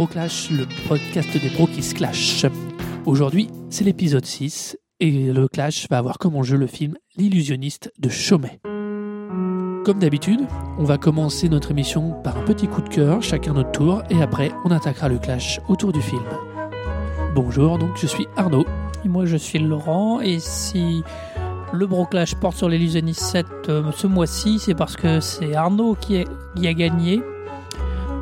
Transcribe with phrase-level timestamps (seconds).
[0.00, 2.46] au Broclash, le podcast des bros qui se clashent.
[3.04, 8.08] Aujourd'hui, c'est l'épisode 6 et le clash va avoir comme enjeu le film L'illusionniste de
[8.08, 8.60] Chaumet.
[9.84, 10.40] Comme d'habitude,
[10.78, 14.22] on va commencer notre émission par un petit coup de cœur, chacun notre tour, et
[14.22, 16.24] après on attaquera le clash autour du film.
[17.34, 18.64] Bonjour, donc je suis Arnaud.
[19.04, 21.02] Et moi je suis Laurent, et si
[21.74, 26.16] le Broclash porte sur l'illusionniste 7 euh, ce mois-ci, c'est parce que c'est Arnaud qui
[26.22, 27.22] a gagné.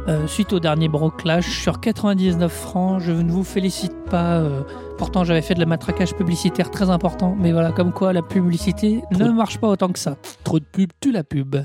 [0.09, 4.39] Euh, suite au dernier Broclash, sur 99 francs, je ne vous félicite pas.
[4.39, 4.62] euh,
[4.97, 9.03] pourtant, j'avais fait de la matraquage publicitaire très important, mais voilà, comme quoi la publicité
[9.12, 10.17] Trop ne marche pas autant que ça.
[10.45, 11.57] Trop de pub, tu la pub.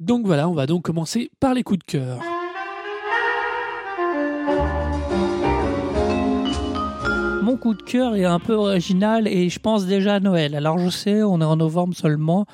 [0.00, 2.18] Donc voilà, on va donc commencer par les coups de cœur.
[7.42, 10.56] Mon coup de cœur est un peu original et je pense déjà à Noël.
[10.56, 12.44] Alors je sais, on est en novembre seulement.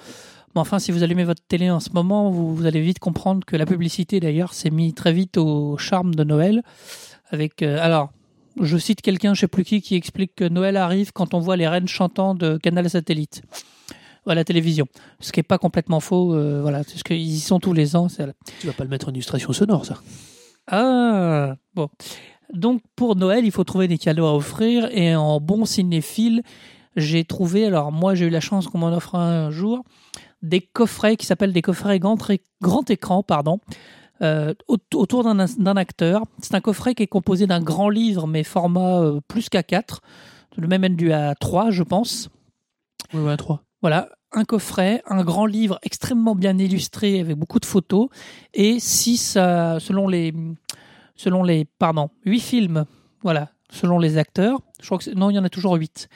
[0.55, 3.44] Mais enfin, si vous allumez votre télé en ce moment, vous, vous allez vite comprendre
[3.44, 6.62] que la publicité, d'ailleurs, s'est mis très vite au charme de Noël.
[7.30, 8.11] Avec, euh, alors,
[8.61, 11.56] je cite quelqu'un, je sais plus qui, qui explique que Noël arrive quand on voit
[11.56, 13.42] les reines chantant de Canal Satellite
[14.27, 14.86] à la télévision.
[15.20, 16.34] Ce qui est pas complètement faux.
[16.34, 18.08] euh, voilà, parce qu'ils y sont tous les ans.
[18.08, 18.24] c'est-
[18.61, 19.98] Tu vas pas le mettre en illustration sonore, ça.
[20.68, 21.89] ah, bon.
[22.52, 26.42] Donc pour Noël, il faut trouver des cadeaux à offrir et en bon cinéphile,
[26.96, 29.83] j'ai trouvé, alors moi j'ai eu la chance qu'on m'en offre un jour,
[30.45, 32.19] des coffrets qui s'appellent des coffrets grand,
[32.61, 33.59] grand écran, pardon,
[34.23, 36.23] euh, au- autour d'un acteur.
[36.41, 40.01] C'est un coffret qui est composé d'un grand livre, mais format euh, plus qu'à 4,
[40.56, 42.28] le même du à 3, je pense.
[43.12, 43.62] Oui, ouais, 3.
[43.83, 48.08] Voilà, un coffret, un grand livre extrêmement bien illustré avec beaucoup de photos
[48.55, 50.33] et six, euh, selon les,
[51.17, 52.84] selon les, pardon, huit films.
[53.23, 54.61] Voilà, selon les acteurs.
[54.80, 56.08] Je crois que non, il y en a toujours huit.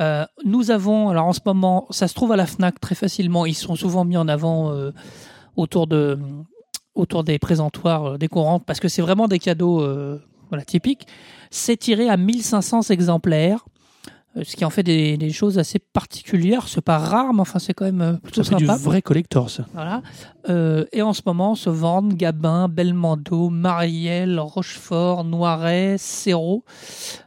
[0.00, 3.46] Euh, nous avons, alors en ce moment, ça se trouve à la Fnac très facilement.
[3.46, 4.92] Ils sont souvent mis en avant euh,
[5.56, 6.18] autour de,
[6.94, 10.20] autour des présentoirs euh, décorants parce que c'est vraiment des cadeaux, euh,
[10.50, 11.06] voilà, typiques.
[11.50, 13.64] C'est tiré à 1500 exemplaires.
[14.40, 16.68] Ce qui en fait des, des choses assez particulières.
[16.68, 18.78] C'est pas rare, mais enfin, c'est quand même plutôt Ça fait du sympa.
[18.78, 19.64] vrai collector, ça.
[19.72, 20.02] Voilà.
[20.92, 26.62] Et en ce moment se vendent Gabin, Belmondo, Marielle, Rochefort, Noiret, Serrault.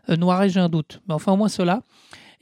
[0.08, 1.02] Noiret, j'ai un doute.
[1.10, 1.81] Mais enfin, au moins cela.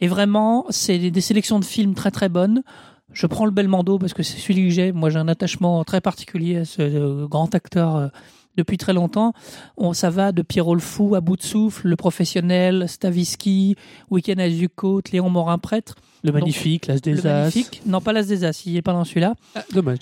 [0.02, 2.64] Et vraiment, c'est des, sélections de films très très bonnes.
[3.12, 4.92] Je prends le Belmondo parce que c'est celui que j'ai.
[4.92, 8.08] Moi, j'ai un attachement très particulier à ce euh, grand acteur euh,
[8.56, 9.34] depuis très longtemps.
[9.78, 13.76] On, ça va de Pierrot le Fou à bout de souffle, Le Professionnel, Stavisky,
[14.12, 15.96] Week-end à Zuccote, Léon Morin-Prêtre.
[16.24, 17.40] Le magnifique, l'as des Le As.
[17.40, 17.82] Magnifique.
[17.86, 19.36] Non, pas l'As des As, il n'est pas dans celui-là.
[19.56, 20.00] Ah, dommage.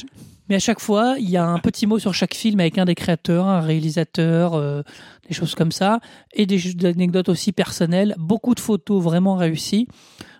[0.49, 2.85] Mais à chaque fois, il y a un petit mot sur chaque film avec un
[2.85, 4.81] des créateurs, un réalisateur, euh,
[5.27, 5.99] des choses comme ça,
[6.33, 9.87] et des, anecdotes aussi personnelles, beaucoup de photos vraiment réussies.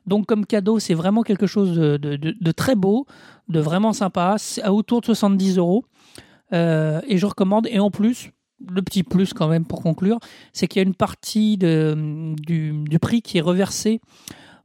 [0.06, 3.06] Donc comme cadeau, c'est vraiment quelque chose de, très beau,
[3.50, 5.86] de vraiment sympa, à autour de 70 euros.
[6.54, 8.32] Euh, et je recommande, et en plus,
[8.66, 10.20] le petit plus quand même pour conclure,
[10.54, 14.00] c'est qu'il y a une partie du, prix qui est reversée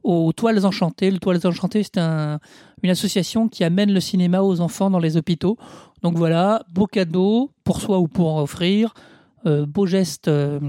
[0.05, 1.11] aux Toiles Enchantées.
[1.11, 2.38] Les Toiles Enchantées, c'est un,
[2.82, 5.56] une association qui amène le cinéma aux enfants dans les hôpitaux.
[6.03, 8.94] Donc voilà, beau cadeau pour soi ou pour offrir,
[9.44, 10.60] beau geste, euh,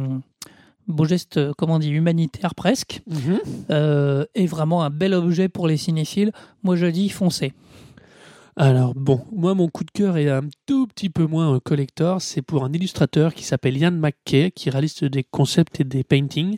[0.88, 3.02] beau geste, euh, comment on dit, humanitaire presque,
[3.70, 6.32] euh, et vraiment un bel objet pour les cinéphiles.
[6.64, 7.54] Moi je dis foncez.
[8.56, 12.22] Alors bon, moi mon coup de cœur est un tout petit peu moins euh, collector,
[12.22, 16.58] c'est pour un illustrateur qui s'appelle Ian McKay, qui réalise des concepts et des paintings.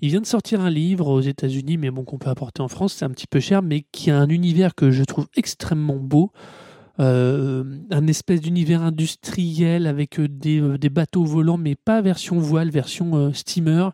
[0.00, 2.94] Il vient de sortir un livre aux États-Unis, mais bon qu'on peut apporter en France,
[2.94, 6.32] c'est un petit peu cher, mais qui a un univers que je trouve extrêmement beau.
[7.00, 12.38] Euh, un espèce d'univers industriel avec euh, des, euh, des bateaux volants, mais pas version
[12.38, 13.90] voile, version steamer.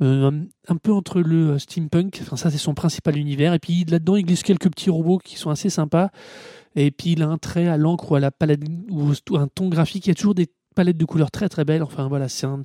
[0.00, 0.48] Un,
[0.82, 4.42] peu entre le steampunk, enfin ça c'est son principal univers, et puis là-dedans il glisse
[4.42, 6.08] quelques petits robots qui sont assez sympas.
[6.74, 9.68] Et puis il a un trait à l'encre ou à la palette ou un ton
[9.68, 10.06] graphique.
[10.06, 11.82] Il y a toujours des palettes de couleurs très très belles.
[11.82, 12.62] Enfin voilà, c'est un,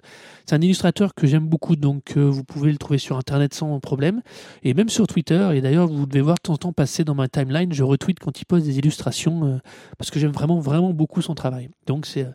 [0.51, 4.21] un illustrateur que j'aime beaucoup, donc euh, vous pouvez le trouver sur internet sans problème.
[4.63, 5.49] Et même sur Twitter.
[5.53, 7.73] Et d'ailleurs, vous devez voir de temps en temps passer dans ma timeline.
[7.73, 9.57] Je retweet quand il poste des illustrations euh,
[9.97, 11.69] parce que j'aime vraiment vraiment beaucoup son travail.
[11.85, 12.31] Donc c'est euh,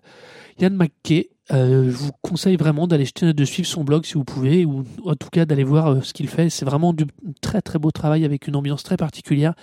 [0.61, 1.31] Yann McKay.
[1.53, 5.15] Euh, je vous conseille vraiment d'aller de suivre son blog si vous pouvez, ou en
[5.17, 6.49] tout cas d'aller voir ce qu'il fait.
[6.51, 7.05] C'est vraiment du
[7.41, 9.55] très très beau travail avec une ambiance très particulière,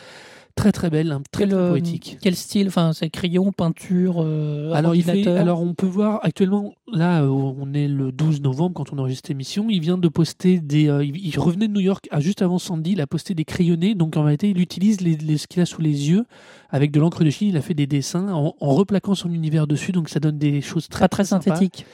[0.60, 2.18] très très belle, un très, Quel, très euh, poétique.
[2.22, 6.74] Quel style Enfin, c'est crayon, peinture, euh, Alors, il fait- alors, on peut voir actuellement,
[6.92, 9.68] là, euh, on est le 12 novembre quand on enregistre cette émission.
[9.70, 10.88] Il vient de poster des.
[10.90, 12.92] euh, il, revenait de New York ah, juste avant Sandy.
[12.92, 13.96] Il a posté des crayonnés.
[13.96, 16.26] Donc, en réalité, il utilise les, les- ce qu'il a sous les yeux
[16.70, 17.50] avec de l'encre de Chine.
[17.50, 19.92] Il a fait des dessins en, en replaquant son univers dessus.
[19.92, 21.56] Donc, ça donne des choses très, Pas très sympas.
[21.56, 21.86] synthétique,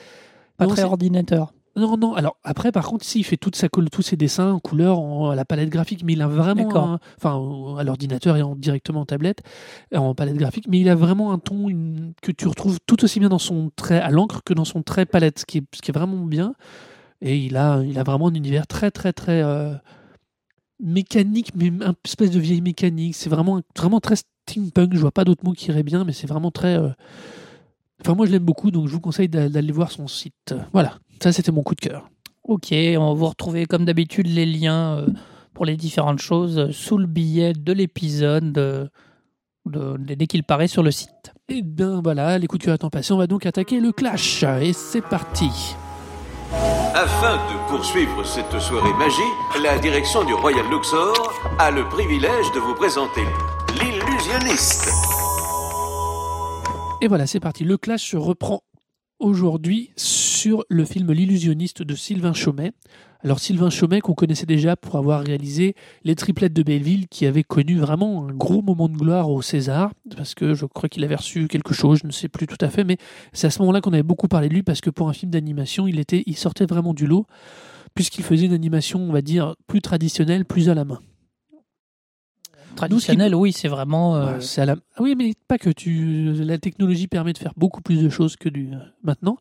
[0.58, 1.54] pas Non, très ordinateur.
[1.78, 2.14] Non, non.
[2.14, 4.98] Alors après, par contre, si il fait toute sa colle, tous ses dessins en couleur,
[5.00, 6.70] en, à la palette graphique, mais il a vraiment,
[7.18, 9.42] enfin, à l'ordinateur et en, directement en tablette,
[9.94, 13.04] euh, en palette graphique, mais il a vraiment un ton une- que tu retrouves tout
[13.04, 15.64] aussi bien dans son trait à l'encre que dans son trait palette, ce qui est,
[15.76, 16.54] ce qui est vraiment bien.
[17.22, 19.74] Et il a, il a vraiment un univers très, très, très euh,
[20.82, 23.16] mécanique, mais une espèce de vieille mécanique.
[23.16, 24.94] C'est vraiment, vraiment très steampunk.
[24.94, 26.78] Je vois pas d'autres mots qui iraient bien, mais c'est vraiment très.
[26.78, 26.90] euh,
[28.02, 30.54] Enfin, moi, je l'aime beaucoup, donc je vous conseille d'a- d'aller voir son site.
[30.74, 32.10] Voilà, ça, c'était mon coup de cœur.
[32.44, 35.08] Ok, on va vous retrouver comme d'habitude les liens euh,
[35.54, 38.88] pour les différentes choses euh, sous le billet de l'épisode euh,
[39.66, 41.34] de- de- dès qu'il paraît sur le site.
[41.50, 44.44] Et bien voilà, les coups de cœur étant passés, on va donc attaquer le clash.
[44.62, 45.50] Et c'est parti.
[46.94, 52.60] Afin de poursuivre cette soirée magie, la direction du Royal Luxor a le privilège de
[52.60, 53.22] vous présenter
[53.82, 54.88] l'illusionniste.
[57.06, 57.64] Et voilà, c'est parti.
[57.64, 58.64] Le clash se reprend
[59.20, 62.72] aujourd'hui sur le film L'illusionniste de Sylvain Chaumet.
[63.24, 67.44] Alors Sylvain Chaumet qu'on connaissait déjà pour avoir réalisé Les triplettes de Belleville qui avait
[67.44, 71.14] connu vraiment un gros moment de gloire au César parce que je crois qu'il avait
[71.14, 72.98] reçu quelque chose, je ne sais plus tout à fait mais
[73.34, 75.32] c'est à ce moment-là qu'on avait beaucoup parlé de lui parce que pour un film
[75.32, 77.28] d'animation, il était il sortait vraiment du lot
[77.94, 81.00] puisqu'il faisait une animation, on va dire, plus traditionnelle, plus à la main.
[82.76, 84.16] Traditionnel, oui, c'est vraiment.
[84.16, 86.34] euh, Ouais, c'est à la- Ah oui, mais pas que tu.
[86.44, 89.38] La technologie permet de faire beaucoup plus de choses que du euh, maintenant.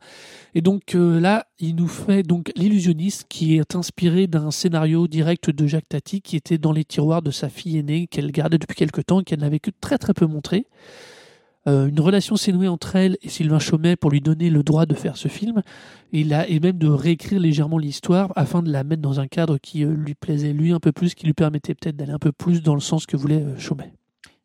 [0.54, 5.50] Et donc euh, là, il nous fait donc l'illusionniste qui est inspiré d'un scénario direct
[5.50, 8.76] de Jacques Tati qui était dans les tiroirs de sa fille aînée qu'elle gardait depuis
[8.76, 10.66] quelque temps et qu'elle n'avait que très très peu montré.
[11.66, 14.84] Euh, une relation s'est nouée entre elle et Sylvain Chaumet pour lui donner le droit
[14.84, 15.62] de faire ce film
[16.12, 19.56] et, là, et même de réécrire légèrement l'histoire afin de la mettre dans un cadre
[19.56, 22.32] qui euh, lui plaisait lui un peu plus, qui lui permettait peut-être d'aller un peu
[22.32, 23.94] plus dans le sens que voulait euh, Chaumet.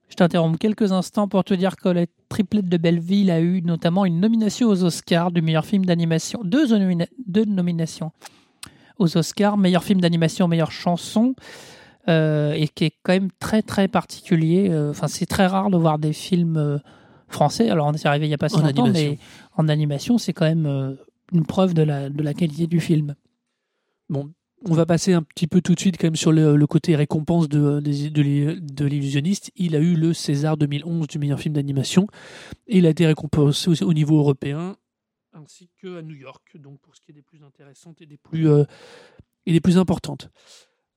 [0.07, 4.05] Je t'interromps quelques instants pour te dire que la triplette de Belleville a eu notamment
[4.05, 6.39] une nomination aux Oscars du meilleur film d'animation.
[6.45, 8.11] Deux, nomina- deux nominations
[8.97, 11.35] aux Oscars, meilleur film d'animation, meilleure chanson,
[12.07, 14.75] et qui est quand même très très particulier.
[14.89, 16.81] Enfin, c'est très rare de voir des films
[17.29, 17.69] français.
[17.69, 19.11] Alors, on est arrivé il n'y a pas si En longtemps, animation.
[19.11, 19.17] mais
[19.57, 20.93] en animation, c'est quand même euh,
[21.31, 23.15] une preuve de la, de la qualité du film.
[24.09, 24.31] Bon,
[24.65, 26.95] on va passer un petit peu tout de suite quand même sur le, le côté
[26.95, 29.51] récompense de, des- de, de l'illusionniste.
[29.55, 32.07] Il a eu le César 2011 du meilleur film d'animation
[32.67, 34.75] et il a été récompensé aussi au niveau européen
[35.33, 38.49] ainsi qu'à New York, donc pour ce qui est des plus intéressantes et des plus,
[38.49, 38.65] euh,
[39.45, 40.29] et des plus importantes.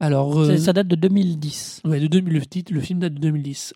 [0.00, 1.82] Alors, euh, Ça date de 2010.
[1.84, 3.75] ouais, de 2010, le film date de 2010.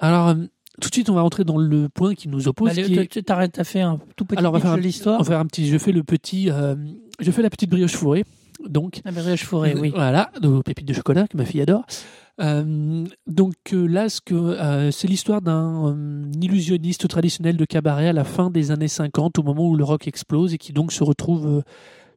[0.00, 0.44] Alors, euh,
[0.80, 2.70] tout de suite, on va rentrer dans le point qui nous oppose.
[2.70, 5.16] Allez, qui est- tu t'arrêtes, fait un tout petit Alors, on va faire de l'histoire.
[5.18, 6.74] on va faire un petit, je fais le petit, euh,
[7.20, 8.24] je fais la petite brioche fourrée.
[8.68, 9.92] Donc, La brioche fourrée, oui.
[9.94, 11.84] Voilà, nos pépites de chocolat que ma fille adore.
[12.40, 15.96] Euh, donc euh, là, ce que, c'est l'histoire d'un
[16.40, 20.06] illusionniste traditionnel de cabaret à la fin des années 50, au moment où le rock
[20.06, 21.62] explose et qui donc se retrouve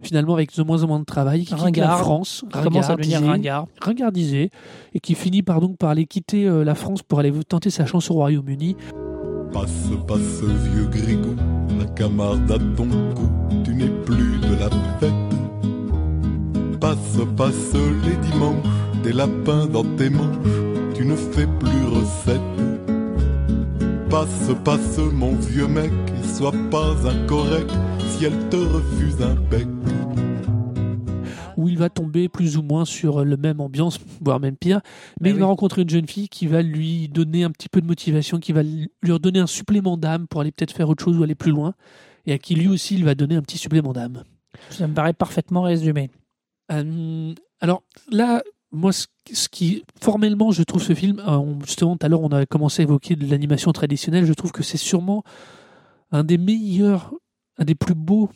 [0.02, 2.00] finalement avec de moins en moins de travail, qui quitte la Ringard.
[2.00, 3.68] France, Il commence à devenir ringardisé, ringard.
[3.82, 4.50] ringardisé,
[4.94, 7.86] et qui finit par donc par aller quitter euh, la France pour aller tenter sa
[7.86, 8.76] chance au Royaume-Uni.
[9.52, 10.44] Passe, passe,
[10.74, 11.36] vieux Grigou,
[11.80, 13.30] la camarde à ton cou,
[13.64, 14.70] tu n'es plus de la
[15.00, 15.12] fête.
[16.80, 17.74] Passe, passe
[18.06, 18.66] les dimanches,
[19.04, 20.38] des lapins dans tes manches,
[20.96, 22.40] tu ne fais plus recette.
[24.10, 25.92] Passe, passe mon vieux mec,
[26.24, 27.72] et sois pas incorrect
[28.08, 29.68] si elle te refuse un bec.
[31.60, 34.80] Où il va tomber plus ou moins sur le même ambiance, voire même pire.
[35.20, 35.40] Mais Mais il oui.
[35.42, 38.54] va rencontrer une jeune fille qui va lui donner un petit peu de motivation, qui
[38.54, 41.52] va lui redonner un supplément d'âme pour aller peut-être faire autre chose ou aller plus
[41.52, 41.74] loin,
[42.26, 44.24] et à qui lui aussi il va donner un petit supplément d'âme.
[44.70, 46.10] Ça me paraît parfaitement résumé.
[46.72, 52.10] Euh, alors là, moi, ce, qui formellement, je trouve ce film, euh, justement, tout à
[52.10, 54.26] l'heure, on a commencé à évoquer de l'animation traditionnelle.
[54.26, 55.24] Je trouve que c'est sûrement
[56.12, 57.14] un des meilleurs,
[57.58, 58.30] un des plus beaux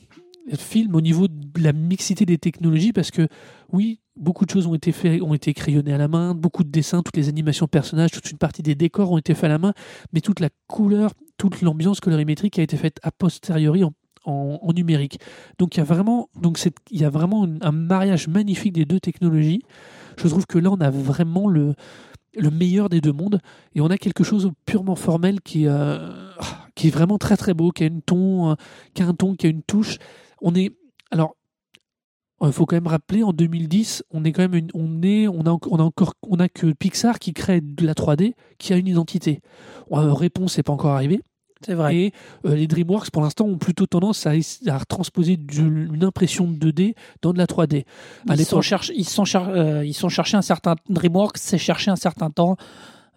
[0.55, 3.27] films au niveau de la mixité des technologies, parce que
[3.71, 6.69] oui, beaucoup de choses ont été faites, ont été crayonnées à la main, beaucoup de
[6.69, 9.57] dessins, toutes les animations personnages, toute une partie des décors ont été faits à la
[9.57, 9.73] main,
[10.12, 13.93] mais toute la couleur, toute l'ambiance colorimétrique a été faite a posteriori en,
[14.25, 15.19] en- numérique.
[15.59, 16.59] Donc il y a vraiment, donc
[16.91, 19.62] il y a vraiment un mariage magnifique des deux technologies.
[20.17, 21.73] Je trouve que là on a vraiment le
[22.35, 23.39] le meilleur des deux mondes
[23.75, 26.09] et on a quelque chose purement formel qui euh,
[26.73, 28.55] qui est vraiment très très beau, qui a une ton, euh,
[28.95, 30.00] qui a un ton, qui a une touche.
[30.43, 30.71] On est
[31.09, 31.35] alors
[32.45, 35.41] il faut quand même rappeler en 2010, on est quand même une- on est on
[35.45, 38.73] a en- on a encore on a que Pixar qui crée de la 3D qui
[38.73, 39.39] a une identité.
[39.93, 41.21] Euh, réponse n'est pas encore arrivée.
[41.65, 41.95] C'est vrai.
[41.95, 42.12] Et
[42.45, 44.31] euh, les DreamWorks, pour l'instant, ont plutôt tendance à,
[44.67, 47.85] à retransposer du- une impression de 2D dans de la 3D.
[48.27, 51.38] À Ils sont, l'époque- cherch- ils, sont cher- euh, ils sont cherchés un certain DreamWorks,
[51.38, 52.57] c'est chercher un certain temps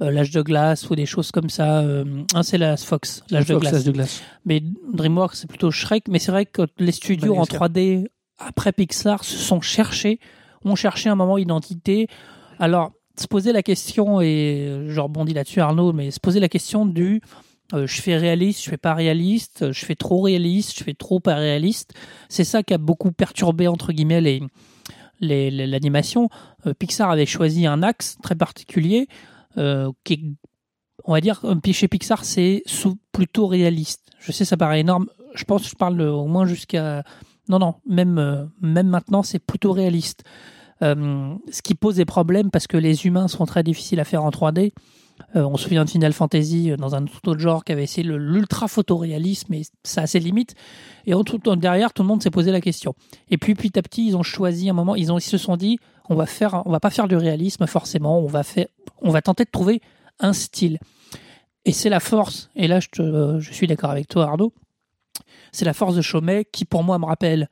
[0.01, 1.81] euh, l'âge de glace ou des choses comme ça.
[1.81, 3.73] euh, ah, c'est la Fox, l'âge de glace.
[3.73, 4.23] l'âge de glace.
[4.45, 4.63] Mais
[4.93, 6.09] DreamWorks c'est plutôt Shrek.
[6.09, 7.69] Mais c'est vrai que les studios en Madagascar.
[7.69, 8.07] 3D
[8.39, 10.21] après Pixar, se sont cherchés,
[10.65, 12.09] ont cherché un moment identité.
[12.59, 16.85] Alors, se poser la question, et je rebondis là-dessus Arnaud, mais se poser la question
[16.85, 17.23] du
[17.73, 21.19] euh, je fais réaliste, je fais pas réaliste, je fais trop réaliste, je fais trop
[21.19, 21.95] pas réaliste.
[22.29, 24.43] C'est ça qui a beaucoup perturbé, entre guillemets, les,
[25.21, 26.29] les- les- l'animation.
[26.67, 29.09] Euh, Pixar avait choisi un axe très particulier
[29.59, 30.37] euh, qui
[31.05, 31.41] on va dire,
[31.73, 32.63] chez Pixar, c'est
[33.13, 34.03] plutôt réaliste.
[34.19, 35.07] Je sais, ça paraît énorme.
[35.35, 37.05] Je pense que je parle euh, au moins jusqu'à.
[37.49, 40.25] Non, non, même, euh, même maintenant, c'est plutôt réaliste.
[40.81, 44.31] Ce qui pose des problèmes parce que les humains sont très difficiles à faire en
[44.31, 44.73] 3D.
[45.35, 47.85] Euh, on se souvient de Final Fantasy euh, dans un tout autre genre qui avait
[47.85, 50.55] essayé l'ultra photoréalisme, mais ça a ses limites.
[51.07, 51.13] Et
[51.57, 52.95] derrière, tout le monde s'est posé la question.
[53.29, 56.15] Et puis petit à petit, ils ont choisi un moment, ils, se sont dit, on
[56.15, 58.67] va faire, on va pas faire du réalisme forcément, on va faire,
[59.03, 59.81] on va tenter de trouver
[60.21, 60.79] un style.
[61.65, 62.51] Et c'est la force.
[62.55, 64.53] Et là, je, je suis d'accord avec toi, Arnaud.
[65.53, 67.49] C'est la force de Chomet qui, pour moi, me rappelle,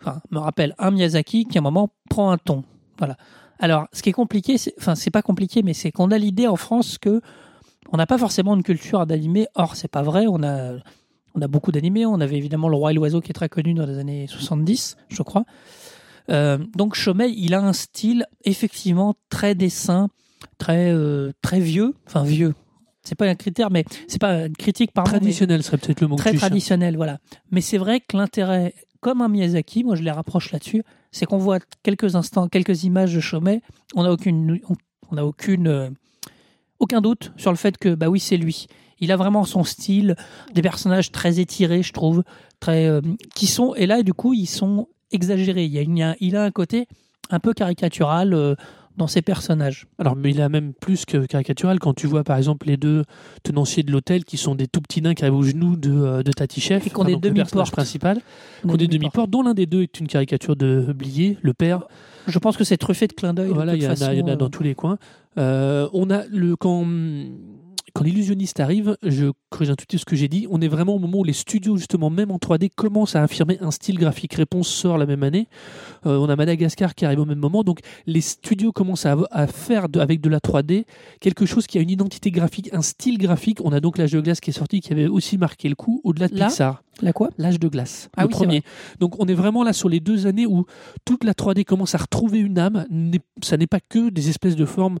[0.00, 2.64] enfin, me rappelle un Miyazaki qui, à un moment, prend un ton.
[2.98, 3.16] Voilà.
[3.58, 6.46] Alors, ce qui est compliqué, c'est, enfin, c'est pas compliqué, mais c'est qu'on a l'idée
[6.46, 7.20] en France que
[7.92, 9.46] on n'a pas forcément une culture d'animé.
[9.54, 10.26] Or, c'est pas vrai.
[10.28, 10.72] On a,
[11.34, 12.06] on a beaucoup d'animés.
[12.06, 14.96] On avait évidemment Le Roi et l'Oiseau qui est très connu dans les années 70,
[15.08, 15.44] je crois.
[16.30, 20.08] Euh, donc, Chomet, il a un style effectivement très dessin,
[20.58, 21.94] très, euh, très vieux.
[22.06, 22.54] Enfin, vieux.
[23.02, 25.10] C'est pas un critère, mais c'est pas une critique, pardon.
[25.12, 27.18] mais- Traditionnel serait peut-être le mot très traditionnel, voilà.
[27.50, 30.82] Mais c'est vrai que l'intérêt, comme un Miyazaki, moi je les rapproche là-dessus,
[31.12, 33.60] c'est qu'on voit quelques instants, quelques images de Chomet,
[33.94, 34.58] on n'a aucune,
[35.10, 35.90] on, a aucune, euh,
[36.78, 38.66] aucun doute sur le fait que bah oui c'est lui.
[39.00, 40.16] Il a vraiment son style,
[40.54, 42.24] des personnages très étirés, je trouve,
[42.60, 43.02] très, euh,
[43.34, 45.66] qui sont et là du coup ils sont exagérés.
[45.66, 46.88] Il y a un côté
[47.28, 48.54] un peu caricatural euh,
[48.96, 49.86] dans ses personnages.
[49.98, 53.04] Alors, mais il a même plus que caricatural quand tu vois par exemple les deux
[53.42, 56.22] tenanciers de l'hôtel qui sont des tout petits nains qui arrivent aux genoux de, euh,
[56.22, 57.70] de Tati Chef, Et le personnage demi-portes.
[57.72, 58.20] principal,
[58.64, 59.30] On qui ont est des demi-portes.
[59.30, 61.82] dont l'un des deux est une caricature de Blier, le père.
[62.26, 63.50] Je pense que c'est truffé de clins d'œil.
[63.52, 64.98] Voilà, il y, en a, il y en a façon, dans euh, tous les coins.
[65.38, 66.86] Euh, on a le quand
[67.94, 70.46] quand l'illusionniste arrive, je corrige un tout petit peu ce que j'ai dit.
[70.50, 73.56] On est vraiment au moment où les studios justement même en 3D commencent à affirmer
[73.60, 74.34] un style graphique.
[74.34, 75.46] Réponse sort la même année.
[76.06, 77.62] Euh, on a Madagascar qui arrive au même moment.
[77.62, 80.84] Donc les studios commencent à, à faire de- avec de la 3D
[81.20, 83.58] quelque chose qui a une identité graphique, un style graphique.
[83.64, 86.00] On a donc l'âge de glace qui est sorti, qui avait aussi marqué le coup
[86.04, 86.82] au-delà de Là Pixar.
[87.02, 87.30] La quoi?
[87.38, 88.62] L'âge de glace, Ah le oui, premier.
[89.00, 90.64] Donc on est vraiment là sur les deux années où
[91.04, 92.86] toute la 3D commence à retrouver une âme.
[93.42, 94.98] Ça n'est pas que des espèces de formes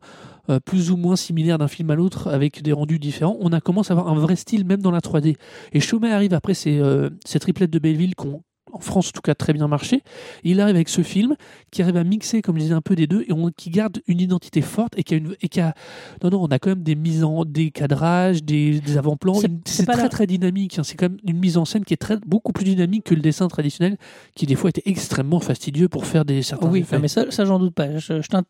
[0.50, 3.36] euh, plus ou moins similaires d'un film à l'autre avec des rendus différents.
[3.40, 5.36] On a commencé à avoir un vrai style même dans la 3D.
[5.72, 9.10] Et Chomet arrive après ces, euh, ces triplettes de Belleville qui ont en France en
[9.12, 10.02] tout cas très bien marché.
[10.42, 11.36] Il arrive avec ce film
[11.70, 14.00] qui arrive à mixer, comme je disais, un peu des deux et on, qui garde
[14.06, 15.74] une identité forte et qui a une et qui a
[16.22, 19.34] non non on a quand même des mises en des cadrages, des, des avant-plans.
[19.34, 20.78] C'est- très la- très dynamique.
[20.78, 20.82] hein.
[20.82, 23.20] C'est quand même une mise en scène qui est très beaucoup plus dynamique que le
[23.20, 23.96] dessin traditionnel,
[24.34, 26.98] qui des fois était extrêmement fastidieux pour faire des certains Oui, effets.
[26.98, 27.98] mais ça, ça j'en doute pas.
[27.98, 28.44] Je, je t'in-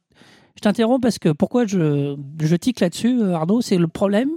[0.56, 4.30] je t'interromps parce que pourquoi je, je tique là-dessus, euh, Arnaud, c'est le problème,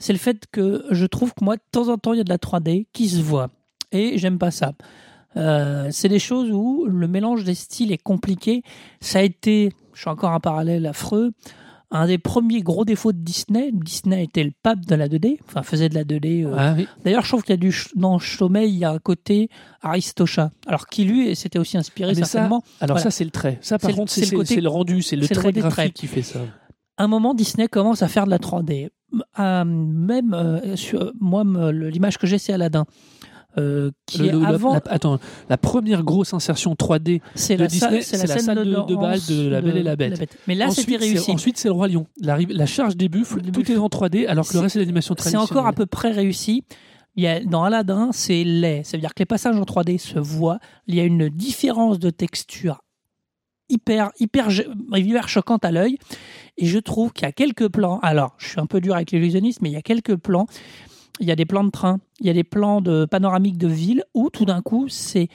[0.00, 2.24] c'est le fait que je trouve que moi, de temps en temps, il y a
[2.24, 3.50] de la 3D qui se voit.
[3.94, 4.72] Et j'aime pas ça.
[5.36, 8.62] Euh, c'est des choses où le mélange des styles est compliqué.
[9.00, 11.32] Ça a été, je suis encore un parallèle affreux,
[11.90, 13.70] un des premiers gros défauts de Disney.
[13.72, 16.44] Disney était le pape de la 2D, enfin faisait de la 2D.
[16.44, 16.86] euh, Ah oui.
[17.04, 19.48] D'ailleurs, je trouve qu'il y a du dans Chaumet, il y a un côté
[19.82, 20.50] Aristocha.
[20.66, 22.62] Alors qui lui s'était aussi inspiré Mais ça, certainement.
[22.80, 23.02] Alors Voilà.
[23.04, 23.58] ça c'est le trait.
[23.60, 25.74] Ça par le- contre c'est le le rendu, c'est le c'est le trait côté graphique
[25.76, 25.90] trait.
[25.92, 26.40] qui fait ça.
[26.98, 28.90] un moment, Disney commence à faire de la 3D.
[29.38, 32.84] Euh, même euh, sur, moi, le- l'image que j'ai, c'est Aladdin.
[33.56, 35.18] Euh, qui Le- est le- la- avant, la- attends,
[35.48, 39.20] la première grosse insertion 3D c'est de la, Disney, c'est la scène de, de bal
[39.28, 40.36] de La Belle et la Bête.
[40.48, 41.30] Mais là, c'était c'est- réussi.
[41.30, 42.06] Ensuite, c'est le Roi Lion.
[42.20, 44.72] La, la charge des buffles, Le tout est en 3D, alors que le C'est- reste,
[44.72, 45.48] c'est l'animation C'est traditionnelle.
[45.52, 46.64] encore à peu près réussi.
[47.16, 48.82] Il y a, dans Aladdin, c'est laid.
[48.82, 50.58] Ça veut dire que les passages en 3D se voient.
[50.88, 52.80] Il y a une différence de texture
[53.68, 54.48] hyper, hyper,
[54.92, 55.96] hyper choquante à l'œil.
[56.58, 57.98] Et je trouve qu'il y a quelques plans.
[58.02, 60.46] Alors, je suis un peu dur avec l'illusionniste, mais il y a quelques plans.
[61.20, 63.68] Il y a des plans de train, il y a des plans de panoramique de
[63.68, 65.28] ville où tout d'un coup, c'est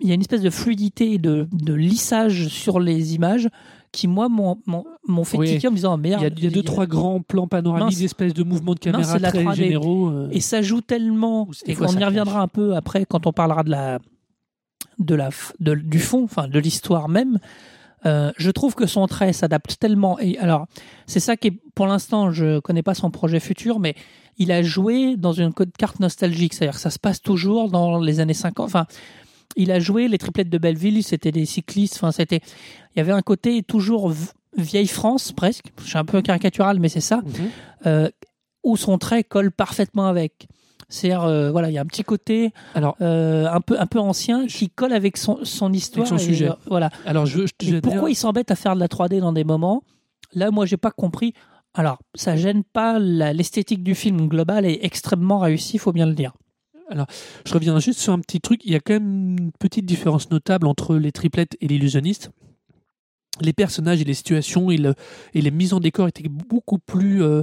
[0.00, 3.48] il y a une espèce de fluidité et de, de lissage sur les images
[3.92, 5.48] qui, moi, m'ont fait Oui.
[5.54, 6.24] tiquer en me disant oh, Il y merde.
[6.24, 9.18] a, il y a deux, trois grands plans panoramiques, des espèces de mouvements de caméra
[9.18, 9.54] la très 3D.
[9.54, 10.08] généraux.
[10.08, 10.28] euh.
[10.32, 13.62] Et ça joue tellement, et fois, on y reviendra un peu après quand on parlera
[13.62, 13.98] de la,
[14.98, 17.38] de la, de- du fond, enfin de l'histoire même.
[18.06, 20.18] Euh, je trouve que son trait s'adapte tellement.
[20.20, 20.66] Et alors,
[21.06, 23.94] c'est ça qui est, pour l'instant, je connais pas son projet futur, mais
[24.36, 28.20] il a joué dans une carte nostalgique, c'est-à-dire que ça se passe toujours dans les
[28.20, 28.64] années 50.
[28.66, 28.86] Enfin,
[29.56, 31.96] il a joué les triplettes de Belleville, c'était des cyclistes.
[31.96, 32.40] Enfin, c'était,
[32.94, 34.12] il y avait un côté toujours
[34.56, 35.72] vieille France presque.
[35.82, 37.22] Je suis un peu caricatural, mais c'est ça
[37.86, 38.08] euh,
[38.62, 40.48] où son trait colle parfaitement avec.
[40.90, 43.98] C'est euh, voilà, il y a un petit côté Alors, euh, un peu un peu
[43.98, 46.06] ancien qui colle avec son son histoire.
[46.06, 46.48] son et, sujet.
[46.48, 46.88] euh, voilà.
[47.04, 47.40] alors je,
[47.80, 49.82] pourquoi dire- il s'embête à faire de la 3D dans des moments?
[50.34, 51.34] Là, moi, j'ai pas compris.
[51.74, 56.32] Alors, ça gêne pas l'esthétique du film global est extrêmement réussi, faut bien le dire.
[57.44, 58.62] Je reviens juste sur un petit truc.
[58.64, 62.30] Il y a quand même une petite différence notable entre les triplettes et l'illusionniste.
[63.42, 64.94] Les personnages et les situations et, le-
[65.34, 67.42] et les mises en décor étaient beaucoup plus euh,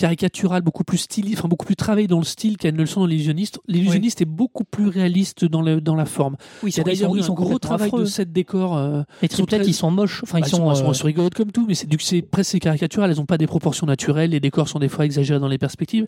[0.00, 3.00] caricaturales, beaucoup plus stylistes, enfin beaucoup plus travaillées dans le style qu'elles ne le sont
[3.00, 3.60] dans l'illusionniste.
[3.68, 6.36] L'illusionniste est beaucoup plus réaliste dans, le, dans la forme.
[6.62, 8.00] Oui, Il y a d'ailleurs eu un gros travail affreux.
[8.00, 8.76] de set décor.
[8.78, 10.22] euh, Les sont triplettes, ils sont moches.
[10.22, 10.74] Enfin, ils bah, sont.
[10.74, 13.10] sont, euh, sont rigolotes comme tout, mais c'est c'est presque caricatural.
[13.10, 14.30] Elles n'ont pas des proportions naturelles.
[14.30, 16.06] Les décors sont des fois exagérés dans les perspectives.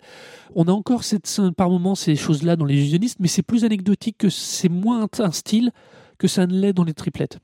[0.54, 4.16] On a encore cette, par moments ces choses-là dans les illusionnistes, mais c'est plus anecdotique
[4.18, 5.70] que c'est moins un style
[6.18, 7.38] que ça ne l'est dans les triplettes.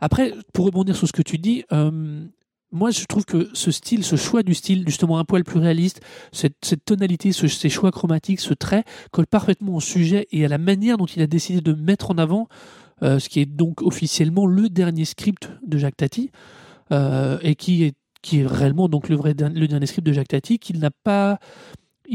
[0.00, 2.24] Après, pour rebondir sur ce que tu dis, euh,
[2.72, 6.00] moi je trouve que ce style, ce choix du style, justement un poil plus réaliste,
[6.32, 10.58] cette, tonalité, ce- ces choix chromatiques, ce trait, colle parfaitement au sujet et à la
[10.58, 12.48] manière dont il a décidé de mettre en avant
[13.02, 16.30] euh, ce qui est donc officiellement le dernier script de Jacques Tati,
[16.92, 20.28] euh, et qui est, qui est réellement donc le, vrai, le dernier script de Jacques
[20.28, 21.38] Tati, qu'il n'a pas.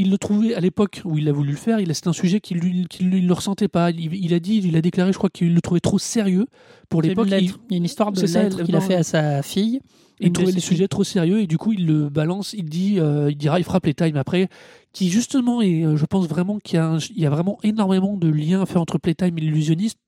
[0.00, 2.38] Il le trouvait à l'époque où il a voulu le faire, il c'est un sujet
[2.40, 3.90] qu'il ne le ressentait pas.
[3.90, 6.46] Il, il a dit, il a déclaré, je crois qu'il le trouvait trop sérieux
[6.88, 7.28] pour l'époque.
[7.32, 7.44] Il.
[7.46, 9.80] Il y a une histoire de lettre qu'il a fait à sa fille.
[10.20, 13.30] il trouvait le sujet trop sérieux et du coup il le balance, il dit, euh,
[13.30, 14.48] il dira, il frappe les times après,
[14.92, 18.66] qui justement et je pense vraiment qu'il y, a y vraiment énormément de liens à
[18.66, 19.98] faire entre Playtime et l'illusionniste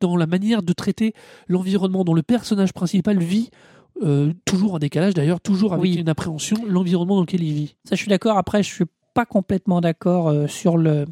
[0.00, 1.12] dans la manière de traiter
[1.48, 3.50] l'environnement dont le personnage principal vit.
[4.02, 5.94] euh, toujours en décalage d'ailleurs, toujours avec Oui.
[5.94, 7.76] une appréhension, l'environnement dans lequel il vit.
[7.84, 8.36] Ça, je suis d'accord.
[8.36, 11.06] Après, je suis pas complètement d'accord euh, sur le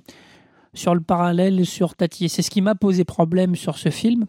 [0.75, 2.29] sur le parallèle sur Tati.
[2.29, 4.27] C'est ce qui m'a posé problème sur ce film.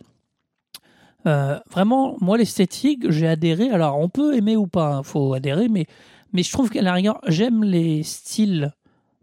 [1.25, 3.69] Euh, vraiment, moi, l'esthétique, j'ai adhéré.
[3.69, 5.85] Alors, on peut aimer ou pas, il faut adhérer, mais
[6.33, 8.73] mais je trouve qu'à la rigueur, j'aime les styles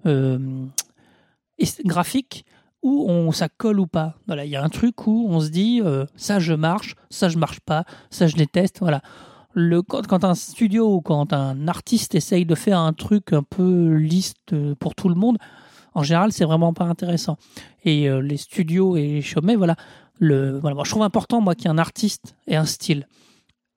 [0.07, 0.39] euh,
[1.85, 2.47] graphiques
[2.83, 4.15] où on ça colle ou pas.
[4.27, 5.83] Voilà, il y a un truc où on se dit
[6.17, 8.79] ça je marche, ça je marche pas, ça je déteste.
[8.81, 9.03] Voilà.
[9.53, 13.43] Le, quand, quand un studio ou quand un artiste essaye de faire un truc un
[13.43, 15.39] peu liste pour tout le monde,
[15.95, 17.37] en général, c'est vraiment pas intéressant.
[17.85, 19.77] Et euh, les studios et les Chomet, voilà,
[20.19, 23.07] le, voilà, moi, je trouve important moi qu'il y ait un artiste et un style.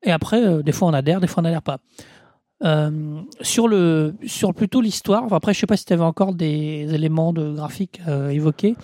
[0.04, 1.80] Et après, euh, des fois on adhère, des fois on n'adhère pas.
[2.64, 5.32] Euh, sur le sur plutôt l'histoire.
[5.34, 8.76] après, je sais pas si tu avais encore des éléments de graphique évoqués.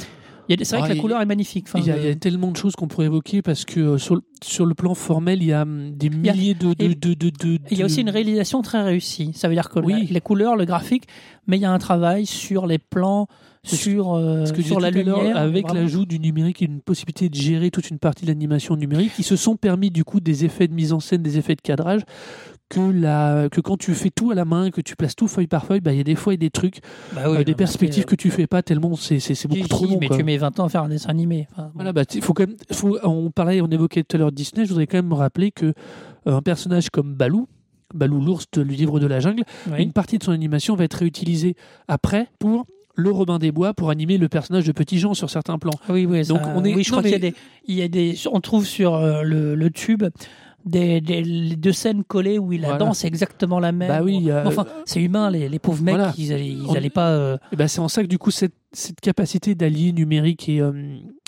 [0.49, 1.67] Il y a des- C'est vrai Ah, que la il- couleur est magnifique.
[1.69, 3.65] Enfin, il, y a, le- il y a tellement de choses qu'on pourrait évoquer parce
[3.65, 6.73] que euh, sur, le- sur le plan formel, il y a hum, des milliers de,
[6.73, 9.31] de, de, de- Il y a aussi une réalisation très réussie.
[9.35, 9.93] Ça veut dire que Oui.
[10.07, 11.03] la- les couleurs, le graphique,
[11.47, 13.27] mais il y a un travail sur les plans,
[13.63, 15.37] sur, euh, que sur la lumière.
[15.37, 19.11] avec l'ajout du numérique et une possibilité de gérer toute une partie de l'animation numérique,
[19.19, 21.61] ils se sont permis du coup des effets de mise en scène, des effets de
[21.61, 22.01] cadrage
[22.69, 25.47] que, la, que quand tu fais tout à la main, que tu places tout feuille
[25.47, 26.79] par feuille, bah, il y a des fois y a des trucs,
[27.15, 29.97] Bah oui, euh, des perspectives c'est- que tu fais pas tellement c'est beaucoup trop long.
[29.99, 30.17] Mais quoi.
[30.17, 31.47] tu mets 20 ans à faire un dessin animé.
[31.51, 31.71] Enfin.
[31.73, 34.65] Voilà, bah, faut quand même, faut, on parlait, on évoquait tout à l'heure Disney.
[34.65, 35.73] Je voudrais quand même me rappeler que euh,
[36.37, 37.47] un personnage comme Balou,
[37.93, 39.81] Balou l'ours de le livre de la jungle, Oui.
[39.81, 41.55] une partie de son animation va être réutilisée
[41.87, 45.57] après pour le Robin des Bois pour animer le personnage de Petit Jean sur certains
[45.57, 45.71] plans.
[45.89, 47.35] Oui, oui, Donc, ça- on est- oui, je non, crois qu'il y a mais- des,
[47.67, 50.03] il y a des, on trouve sur euh, le, le tube
[50.65, 52.85] des, des- les deux scènes collées où il la Voilà.
[52.85, 53.87] danse exactement la même.
[53.87, 56.13] Bah oui, enfin, c'est humain, les, les pauvres mecs, Voilà.
[56.17, 57.09] ils allaient, ils On- allaient pas.
[57.09, 60.73] euh, ben c'est en ça que du coup cette, cette capacité d'allier numérique et, euh,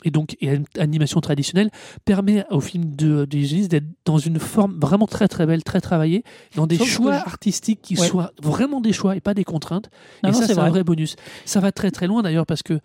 [0.03, 1.71] et donc et animation traditionnelle
[2.05, 6.23] permet au film de, de d'être dans une forme vraiment très très belle, très travaillée,
[6.55, 8.05] dans des Sauf choix je- artistiques qui Ouais.
[8.07, 9.89] soient vraiment des choix et pas des contraintes.
[10.23, 10.69] Non, et non, ça c'est c'est un vrai.
[10.71, 11.15] vrai bonus.
[11.45, 12.79] Ça va très très loin d'ailleurs parce que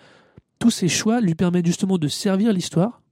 [0.59, 3.03] tous ces choix lui permettent justement de servir l'histoire,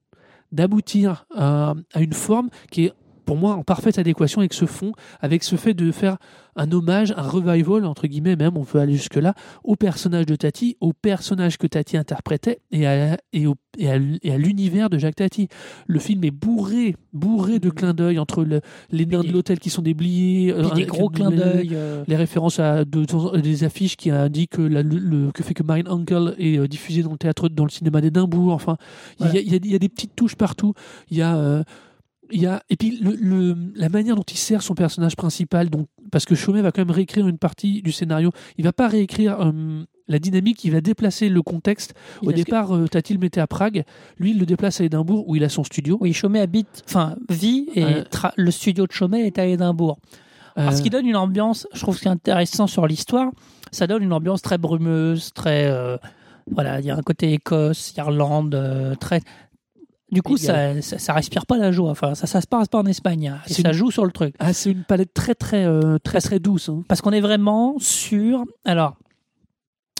[0.53, 2.93] d'aboutir à, à une forme qui est
[3.25, 6.17] pour moi en parfaite adéquation avec ce fond, avec ce fait de faire
[6.57, 9.35] un hommage, un revival, entre guillemets même, on peut aller jusque-là,
[9.65, 13.97] au personnage de Tati, au personnage que Tati interprétait et à, et au- et à,
[14.23, 15.49] et à l'univers de Jacques Tati.
[15.89, 18.61] Le film est bourré, bourré de clins d'œil entre le-
[18.93, 21.71] les nains de l'hôtel qui sont débliés, euh, des gros clins d'œil.
[21.75, 25.55] euh, les références à de- de- des affiches qui indiquent la- le, le- que fait
[25.55, 28.53] que Mine Uncle est euh, diffusé dans le théâtre, dans le cinéma d'Édimbourg.
[28.53, 28.77] Enfin,
[29.19, 30.73] il y a- y a des petites touches partout.
[31.11, 31.65] Il y a, euh,
[32.33, 35.71] il y a et puis le, le- la manière dont il sert son personnage principal.
[35.71, 38.31] Donc, parce que Chaumet va quand même réécrire une partie du scénario.
[38.59, 39.41] Il va pas réécrire.
[39.41, 41.95] euh, la dynamique, il va déplacer le contexte.
[42.21, 43.85] il Au ce que- départ, euh, Tati le mettait à Prague.
[44.19, 45.97] Lui, il le déplace à Édimbourg où il a son studio.
[46.03, 49.97] Oui, Chaumet habite, enfin, vit et Euh, tra- le studio de Chaumet est à Édimbourg.
[50.57, 53.31] Alors, Euh, ce qui donne une ambiance, je trouve ce qui est intéressant sur l'histoire,
[53.73, 55.73] ça donne une ambiance très brumeuse, très.
[56.51, 59.23] voilà, il y a un côté Écosse, Irlande, très.
[60.15, 61.91] Du coup, ça, ça, ça respire pas la joie.
[61.91, 63.35] Enfin, ça, ça se passe pas en Espagne.
[63.49, 64.35] et ça une- joue sur le truc.
[64.39, 66.69] ah, c'est une palette très très euh, très très douce.
[66.71, 66.83] hein.
[66.89, 68.45] Parce qu'on est vraiment sur.
[68.65, 68.95] Alors,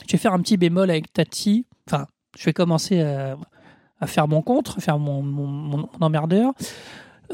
[0.07, 1.65] Je vais faire un petit bémol avec Tati.
[1.87, 2.05] Enfin,
[2.37, 3.37] je vais commencer à,
[3.99, 6.53] à faire mon contre, à faire mon, mon, mon emmerdeur.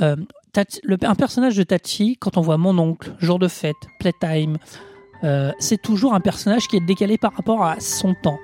[0.02, 0.16] Euh,
[0.54, 4.58] Tati- le- un personnage de Tachi, quand on voit mon oncle, jour de fête, playtime,
[5.24, 8.40] euh, c'est toujours un personnage qui est décalé par rapport à son temps.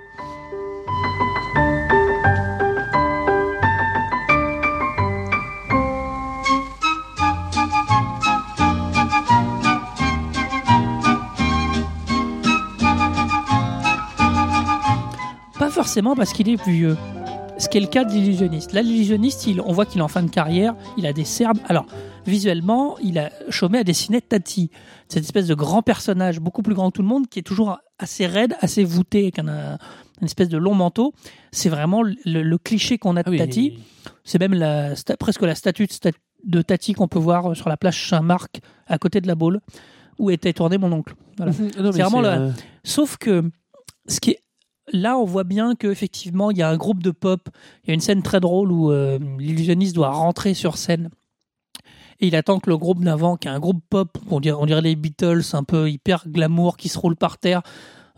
[15.77, 16.97] Forcément parce qu'il est vieux.
[17.59, 18.73] Ce qui est le cas de l'illusionniste.
[18.73, 21.59] Là, l'illusionniste, il- on voit qu'il est en fin de carrière, il a des cerbes.
[21.67, 21.85] Alors,
[22.25, 24.69] visuellement, il a Chaumet a dessiné Tati,
[25.07, 27.77] cette espèce de grand personnage, beaucoup plus grand que tout le monde, qui est toujours
[27.99, 29.77] assez raide, assez voûté, avec un, un-
[30.21, 31.13] une espèce de long manteau.
[31.51, 33.79] C'est vraiment le, le cliché qu'on a de Ah oui, Tati.
[34.23, 35.87] C'est même la, presque la statue
[36.43, 39.61] de, Tati qu'on peut voir sur la plage Saint-Marc, à côté de la Baule,
[40.17, 41.13] où était tourné mon oncle.
[41.37, 41.51] Voilà.
[41.79, 42.49] Non, C'est vraiment euh,
[42.83, 43.43] Sauf que
[44.07, 44.39] ce qui est
[44.91, 47.50] là, on voit bien qu'effectivement, il y a un groupe de pop.
[47.84, 51.10] Il y a une scène très drôle où euh, l'illusionniste doit rentrer sur scène.
[52.19, 54.95] Et il attend que le groupe d'avant, qui est un groupe pop, on dirait, les
[54.95, 57.62] Beatles, un peu hyper glamour, qui se roule par terre,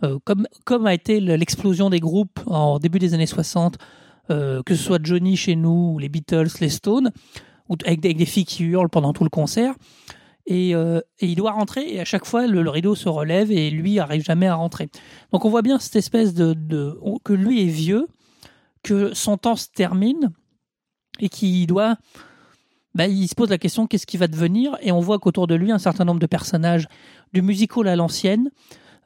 [0.04, 3.78] euh, comme, a été le- l'explosion des groupes en début des années 60,
[4.32, 7.12] euh, que ce soit Johnny chez nous, ou les Beatles, les Stones,
[7.86, 9.74] avec des filles qui hurlent pendant tout le concert.
[10.52, 13.70] Et, euh, et il doit rentrer, et à chaque fois, le, rideau se relève, et
[13.70, 14.90] lui arrive jamais à rentrer.
[15.32, 16.56] Donc on voit bien cette espèce de,
[17.24, 18.08] que lui est vieux,
[18.82, 20.32] que son temps se termine
[21.20, 21.98] et qu'il doit
[22.96, 24.76] bah, il se pose la question qu'est-ce qui va devenir?
[24.82, 26.88] Et on voit qu'autour de lui un certain nombre de personnages
[27.34, 28.50] du musical à l'ancienne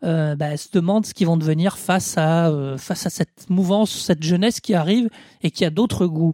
[0.06, 3.92] euh, bah, se demandent ce qu'ils vont devenir face à euh, face à cette mouvance
[3.92, 5.10] cette jeunesse qui arrive
[5.42, 6.34] et qui a d'autres goûts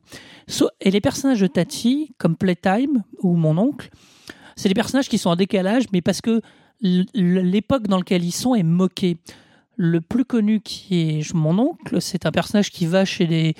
[0.82, 3.90] et les personnages de Tati comme Playtime ou mon oncle
[4.60, 6.42] c'est des personnages qui sont en décalage mais parce que
[6.82, 9.18] l'époque dans laquelle ils sont est moquée
[9.76, 13.54] le plus connu qui est mon oncle, c'est un personnage qui va chez les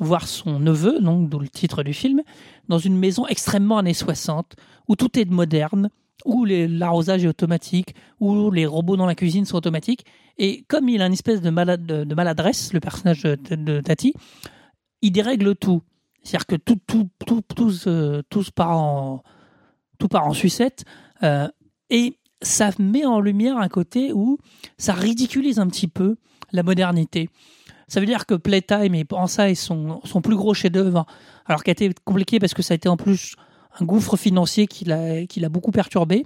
[0.00, 2.20] voir son neveu, donc d'où le titre du film,
[2.68, 4.54] dans une maison extrêmement années 60,
[4.88, 5.88] où tout est moderne,
[6.26, 10.04] où l'arrosage est automatique, où les robots dans la cuisine sont automatiques.
[10.38, 13.80] Et comme il a une espèce de, malade, de, de maladresse, le personnage de, de
[13.80, 14.12] Tati,
[15.00, 15.82] il dérègle tout.
[16.22, 19.22] C'est-à-dire que tout, tout, tout, tout, se- tout part en,
[20.02, 20.84] tout part en sucette.
[21.22, 21.48] euh,
[21.90, 24.36] et ça met en lumière un côté où
[24.76, 26.16] ça ridiculise un petit peu
[26.50, 27.28] la modernité.
[27.86, 31.06] Ça veut dire que Playtime et en ça est son, plus gros chef-d'œuvre,
[31.46, 33.36] alors qui a été compliqué parce que ça a été en plus
[33.78, 36.24] un gouffre financier qui l'a beaucoup perturbé.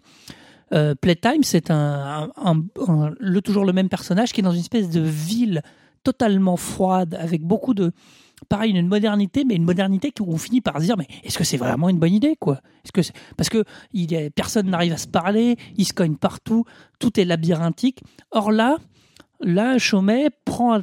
[0.73, 2.31] Euh, Playtime, c'est un-
[3.21, 5.61] le toujours le même personnage qui est dans une espèce de ville
[6.03, 7.93] totalement froide avec beaucoup de
[8.49, 11.44] pareil une modernité mais une modernité où on finit par se dire mais est-ce que
[11.44, 12.61] c'est vraiment une bonne idée quoi?
[12.85, 13.01] Est-ce que
[13.37, 16.64] parce que il personne n'arrive à se parler ils se cognent partout
[16.99, 18.03] tout est labyrinthique.
[18.31, 18.77] Or là
[19.40, 20.81] là Chaumet prend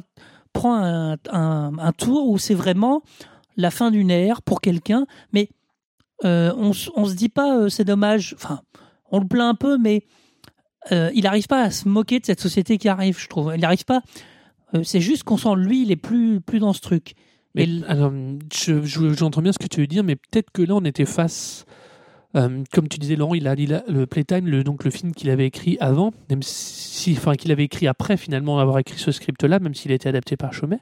[0.52, 3.02] prend un, un- tour où c'est vraiment
[3.56, 5.48] la fin d'une ère pour quelqu'un mais
[6.24, 8.60] euh, on, on se dit pas euh, c'est dommage enfin
[9.10, 10.04] on le plaint un peu mais
[10.92, 13.52] euh, il n'arrive pas à se moquer de cette société qui arrive je trouve.
[13.54, 14.02] Il n'arrive pas
[14.82, 17.14] c'est juste qu'on sent lui il est plus plus dans ce truc
[17.54, 18.12] Mais, Et l- alors,
[18.52, 21.04] je- je- j'entends bien ce que tu veux dire, mais peut-être que là, on était
[21.06, 21.64] face.
[22.36, 25.30] euh, comme tu disais, Laurent, il a, il le Playtime, le, donc le film qu'il
[25.30, 29.60] avait écrit avant, même si, enfin, qu'il avait écrit après finalement avoir écrit ce script-là,
[29.60, 30.80] même s'il a été adapté par Chomet.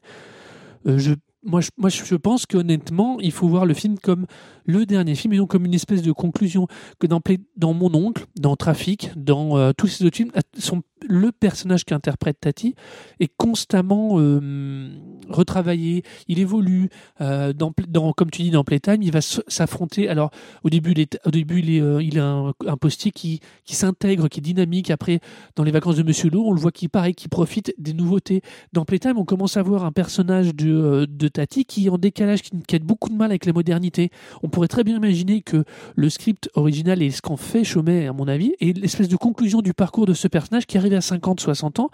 [0.86, 4.26] euh, je, moi, je, moi, je pense qu'honnêtement, il faut voir le film comme
[4.64, 6.68] le dernier film et non comme une espèce de conclusion.
[7.00, 7.20] Que dans,
[7.56, 12.38] dans Mon Oncle, dans Trafic, dans euh, tous ces autres films, son, le personnage qu'interprète
[12.40, 12.74] Tati
[13.20, 14.90] est constamment euh,
[15.28, 16.88] retravaillé, il évolue.
[17.20, 20.08] euh, dans, comme tu dis, dans Playtime, il va s'affronter.
[20.08, 20.30] Alors,
[20.64, 24.40] au début, il, est, au début, il, est, euh, un, postier qui, qui s'intègre, qui
[24.40, 24.90] est dynamique.
[24.90, 25.20] Après,
[25.56, 28.42] dans les vacances de Monsieur Lowe, on le voit qui pareil, qui profite des nouveautés.
[28.72, 32.42] Dans Playtime, on commence à voir un personnage de, de Tati qui est en décalage,
[32.42, 34.10] qui, qui a beaucoup de mal avec la modernité.
[34.42, 38.12] On pourrait très bien imaginer que le script original et ce qu'en fait Chaumet, à
[38.12, 41.40] mon avis, est l'espèce de conclusion du parcours de ce personnage qui arrive à 50,
[41.40, 41.90] 60 ans,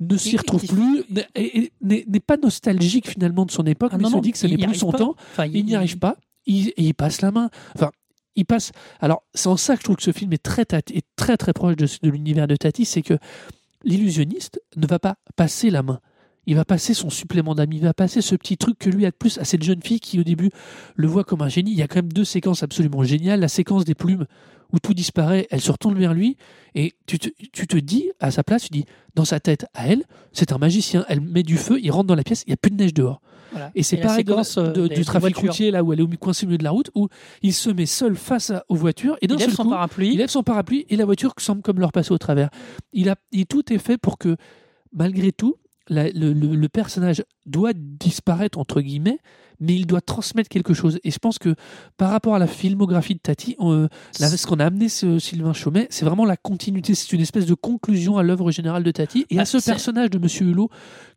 [0.00, 1.04] ne s'y Et- retrouve et- plus,
[1.80, 4.46] n'est- pas nostalgique finalement de son époque, Ah mais non, se non, dit que ce
[4.46, 4.98] n'est plus son pas.
[4.98, 7.50] temps, Enfin, il n'y arrive pas, il, passe la main.
[7.74, 7.90] Enfin,
[8.36, 8.70] il passe.
[9.00, 11.52] Alors, c'est en ça que je trouve que ce film est très, est très, très
[11.52, 13.18] proche de, de l'univers de Tati, c'est que
[13.84, 16.00] l'illusionniste ne va pas passer la main.
[16.50, 19.10] Il va passer son supplément d'âme, il va passer ce petit truc que lui a
[19.10, 20.48] de plus à cette jeune fille qui au début
[20.96, 21.72] le voit comme un génie.
[21.72, 23.38] Il y a quand même deux séquences absolument géniales.
[23.40, 24.24] La séquence des plumes
[24.72, 26.38] où tout disparaît, elle se retourne vers lui
[26.74, 29.88] et tu te, tu te dis à sa place, tu dis dans sa tête à
[29.88, 31.04] elle, c'est un magicien.
[31.08, 32.94] Elle met du feu, il rentre dans la pièce, il n'y a plus de neige
[32.94, 33.20] dehors.
[33.52, 33.70] Voilà.
[33.74, 35.50] Et c'est pareil euh, de- des- du trafic voitures.
[35.50, 37.08] routier, là où elle est au coincée au milieu de la route, où
[37.42, 39.70] il se met seul face à- aux voitures et d'un Il lève seul son coup,
[39.70, 40.12] parapluie.
[40.12, 42.48] il lève son parapluie et la voiture semble comme leur passer au travers.
[42.94, 44.36] Il a, et tout est fait pour que,
[44.92, 45.56] malgré tout,
[45.88, 49.18] la- le, le- le personnage doit disparaître entre guillemets,
[49.60, 51.00] mais il doit transmettre quelque chose.
[51.02, 51.54] Et je pense que
[51.96, 53.88] par rapport à la filmographie de Tati, euh,
[54.20, 56.94] là, ce qu'on a amené ce Sylvain Chaumet, c'est vraiment la continuité.
[56.94, 59.70] C'est une espèce de conclusion à l'œuvre générale de Tati et Ah, à ce c'est-
[59.72, 60.70] personnage de Monsieur Hulot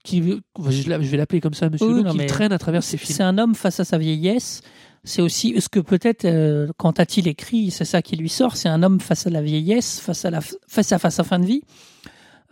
[0.04, 2.98] qui, je vais l'appeler comme ça, Monsieur Oui, Hulot, non, qui traîne à travers ses
[2.98, 3.16] films.
[3.16, 4.62] C'est un homme face à sa vieillesse.
[5.04, 8.56] C'est aussi ce que peut-être euh, quand Tati l'écrit, c'est ça qui lui sort.
[8.56, 11.40] C'est un homme face à la vieillesse, face à la face à face à fin
[11.40, 11.62] de vie.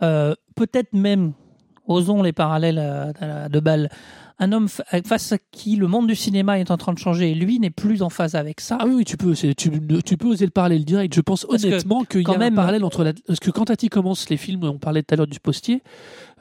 [0.02, 1.32] Euh, peut-être même,
[1.90, 3.88] osons les parallèles à- de Bâle,
[4.40, 7.30] un homme fa- face à qui le monde du cinéma est en train de changer
[7.30, 8.78] et lui n'est plus en phase avec ça.
[8.80, 11.14] Ah oui, oui, tu peux, tu, tu peux oser le parallèle direct.
[11.14, 13.50] Je pense Parce honnêtement qu'il y quand a même- un parallèle entre la, parce que
[13.50, 15.82] quand Tati commence les films, on parlait tout à l'heure du postier,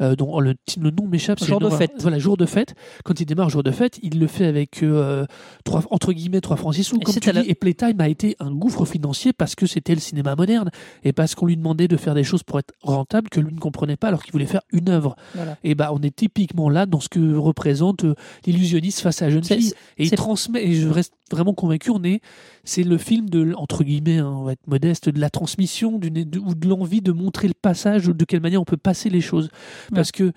[0.02, 1.44] euh, dont oh, le, nom m'échappe.
[1.44, 1.92] Jour de fête.
[2.00, 2.74] Voilà, jour de fête.
[3.04, 5.26] Quand il démarre jour de fête, il le fait avec euh,
[5.66, 6.96] trois entre guillemets trois francs six sous.
[6.96, 9.94] Et Comme tu dis, la- et Playtime a été un gouffre financier parce que c'était
[9.94, 10.70] le cinéma moderne
[11.04, 13.60] et parce qu'on lui demandait de faire des choses pour être rentable que lui ne
[13.60, 15.18] comprenait pas alors qu'il voulait faire une œuvre.
[15.36, 15.58] Voilà.
[15.66, 19.32] Et bah, on est typiquement là dans ce que représente euh, l'illusionniste face à la
[19.32, 19.74] jeune fille.
[19.98, 22.22] Et il transmet, et je reste vraiment convaincu, on est,
[22.64, 26.26] c'est le film de, entre guillemets, hein, on va être modeste, de la transmission d'une,
[26.44, 29.22] ou de l'envie de montrer le passage, ou de quelle manière on peut passer les
[29.22, 29.50] choses.
[29.94, 30.32] Parce que,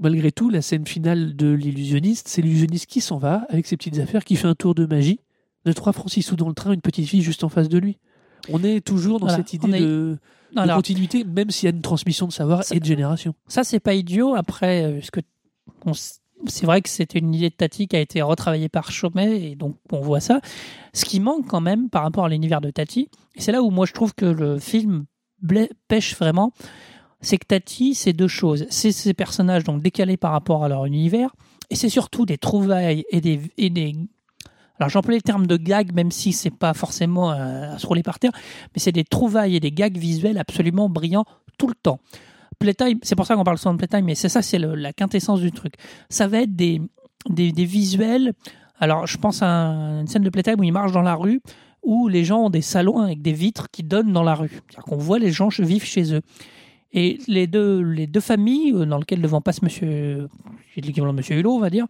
[0.00, 3.98] malgré tout, la scène finale de l'illusionniste, c'est l'illusionniste qui s'en va avec ses petites
[3.98, 5.20] affaires, qui fait un tour de magie,
[5.64, 7.78] de 3 francs 6 sous dans le train, une petite fille juste en face de
[7.78, 7.98] lui.
[8.50, 10.18] On est toujours dans Voilà, cette idée est- de,
[10.54, 13.34] de Alors, continuité, même s'il y a une transmission de savoir Ça- et de génération.
[13.48, 14.34] Ça, c'est pas idiot.
[14.34, 15.20] Après, euh, ce que
[15.86, 18.90] on s- c'est vrai que c'était une idée de Tati qui a été retravaillée par
[18.90, 20.40] Chaumet, et donc on voit ça.
[20.92, 23.70] Ce qui manque quand même par rapport à l'univers de Tati, et c'est là où
[23.70, 25.06] moi je trouve que le film
[25.88, 26.52] pêche vraiment,
[27.20, 28.66] c'est que Tati, c'est deux choses.
[28.70, 31.34] C'est ces personnages donc décalés par rapport à leur univers,
[31.70, 33.94] et c'est surtout des trouvailles et des, et des
[34.80, 38.02] alors j'emploie le terme de gag, même si c'est pas forcément euh, à se rouler
[38.02, 38.32] par terre,
[38.74, 41.24] mais c'est des trouvailles et des gags visuels absolument brillants
[41.58, 42.00] tout le temps.
[42.58, 45.40] Playtime, c'est pour ça qu'on parle souvent de Playtime, mais c'est ça, c'est la quintessence
[45.40, 45.74] du truc.
[46.08, 46.80] Ça va être des,
[47.28, 48.32] des, visuels.
[48.78, 51.40] Alors, je pense à un- une scène de Playtime où ils marchent dans la rue,
[51.82, 54.48] où les gens ont des salons avec des vitres qui donnent dans la rue.
[54.50, 56.22] C'est-à-dire qu'on voit les gens vivre chez eux.
[56.92, 60.28] Et les deux, les deux familles, euh, dans lesquelles devant passe monsieur,
[60.76, 61.86] l'équivalent de monsieur Hulot, on va dire,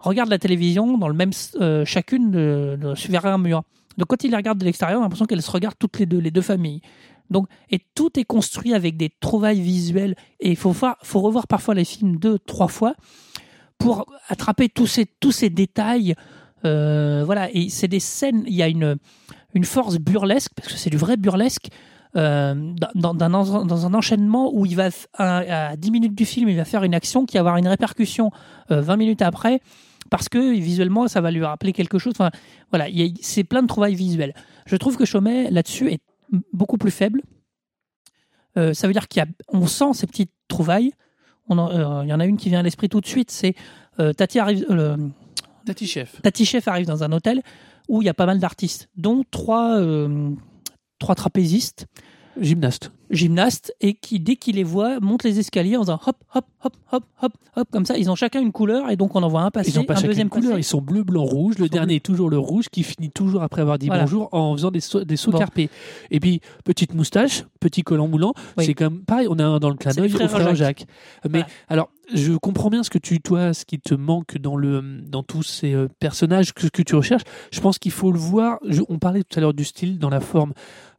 [0.00, 3.62] regardent la télévision dans le même, euh, chacune de, de, vers un mur.
[3.98, 6.06] Donc quand ils les regardent de l'extérieur, on a l'impression qu'elles se regardent toutes les
[6.06, 6.80] deux, les deux familles.
[7.30, 10.14] Donc, et tout est construit avec des trouvailles visuelles.
[10.40, 12.94] Et il faut, faut revoir parfois les films deux, trois fois
[13.78, 16.14] pour attraper tous ces, tous ces détails.
[16.64, 18.96] Euh, voilà, et c'est des scènes, il y a une,
[19.54, 21.68] une force burlesque, parce que c'est du vrai burlesque,
[22.16, 22.54] euh,
[22.94, 26.64] dans, dans, un enchaînement où il va, à, à 10 minutes du film, il va
[26.64, 28.30] faire une action qui va avoir une répercussion
[28.70, 29.60] euh, 20 minutes après,
[30.10, 32.12] parce que visuellement, ça va lui rappeler quelque chose.
[32.16, 32.30] Enfin,
[32.70, 32.86] voilà,
[33.20, 34.34] c'est plein de trouvailles visuelles.
[34.66, 36.00] Je trouve que Chaumet, là-dessus, est
[36.52, 37.22] beaucoup plus faible.
[38.56, 40.92] Euh, ça veut dire qu'on sent ces petites trouvailles.
[41.50, 43.54] Euh, Il y en a une qui vient à l'esprit tout de suite, c'est
[44.00, 44.96] euh, Tati arrive, euh,
[45.66, 46.20] Tati Chef.
[46.22, 47.42] Tati Chef arrive dans un hôtel
[47.88, 50.30] où il y a pas mal d'artistes, dont trois, euh,
[50.98, 51.86] trois trapézistes,
[52.40, 52.92] Gymnaste.
[53.10, 56.74] Gymnastes, et qui, dès qu'ils les voient, montent les escaliers en faisant hop, hop, hop,
[56.92, 57.96] hop, hop, hop, comme ça.
[57.98, 59.98] Ils ont chacun une couleur, et donc on en voit un passer, Ils ont pas
[59.98, 60.60] un deuxième couleur, passer.
[60.60, 61.58] ils sont bleu, blanc, rouge.
[61.58, 64.02] Le dernier est toujours le rouge qui finit toujours après avoir dit Voilà.
[64.04, 65.38] bonjour en faisant des sauts, des sauts Bon.
[65.38, 65.70] carpés.
[66.10, 68.34] Et puis, petite moustache, petit collant moulant.
[68.58, 68.64] Oui.
[68.66, 70.86] C'est comme pareil, on a dans le clin d'œil au frère Jacques.
[71.24, 71.46] Mais Voilà.
[71.68, 75.22] alors, je comprends bien ce que tu, toi, ce qui te manque dans, le, dans
[75.22, 77.22] tous ces euh, personnages que, que tu recherches.
[77.50, 78.58] Je pense qu'il faut le voir.
[78.68, 80.52] Je- on parlait tout à l'heure du style dans la forme.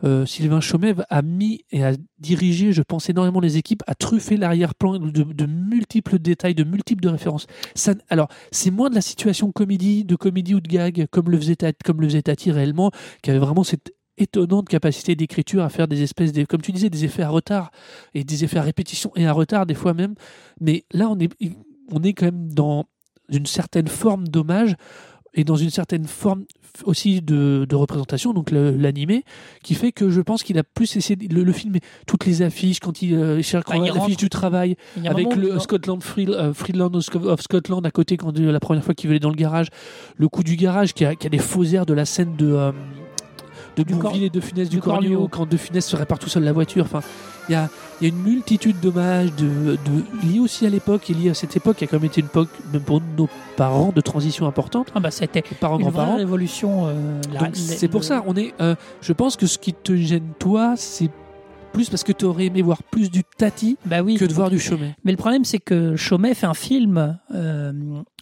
[0.03, 4.38] Euh, Sylvain Chaumet a mis et a dirigé, je pense, énormément les équipes, à truffer
[4.38, 7.47] l'arrière-plan de, multiples détails, de multiples références.
[7.75, 11.38] Ça, alors, c'est moins de la situation comédie, de comédie ou de gag, comme le
[11.38, 15.88] faisait, comme le faisait Tati réellement, qui avait vraiment cette étonnante capacité d'écriture à faire
[15.88, 17.71] des espèces de, comme tu disais, des effets à retard
[18.13, 20.15] et des effets à répétition et à retard des fois même.
[20.62, 21.29] Mais là, on est,
[21.91, 22.86] on est quand même dans
[23.29, 24.75] une certaine forme d'hommage
[25.36, 26.45] et dans une certaine forme
[26.84, 29.24] aussi de, de représentation, donc l'animé,
[29.63, 32.41] qui fait que je pense qu'il a plus essayé de- le, le film, toutes les
[32.41, 34.76] affiches, quand il euh, cherche Bah, l'affiche du travail,
[35.10, 38.60] avec le Scotland Free, euh, Freeland of Sc- of Scotland à côté quand euh, la
[38.60, 39.67] première fois qu'il veut aller dans le garage,
[40.17, 42.52] le coup du garage qui a, qui a des faux airs de la scène de
[42.52, 42.71] euh,
[43.75, 45.27] de Du Bourvil Cor- et de Funès du, du Cornio, Cornio.
[45.27, 46.85] quand de Funès se répare tout seul la voiture.
[46.85, 47.01] Enfin,
[47.49, 47.69] il y a,
[48.01, 51.33] il y a une multitude d'hommages de, de liés aussi à l'époque et liés à
[51.33, 54.47] cette époque qui a quand même été une époque même pour nos parents de transition
[54.47, 56.88] importante, Ah bah, c'était parents une vraie révolution.
[56.88, 58.53] euh, Donc c'est pour le- ça, on est.
[58.61, 61.09] euh, je pense que ce qui te gêne toi, c'est
[61.73, 64.15] plus parce que tu aurais aimé voir plus du Tati Bah oui.
[64.15, 64.95] que de voir du Chaumet.
[65.03, 67.73] Mais le problème, c'est que Chaumet fait un film euh,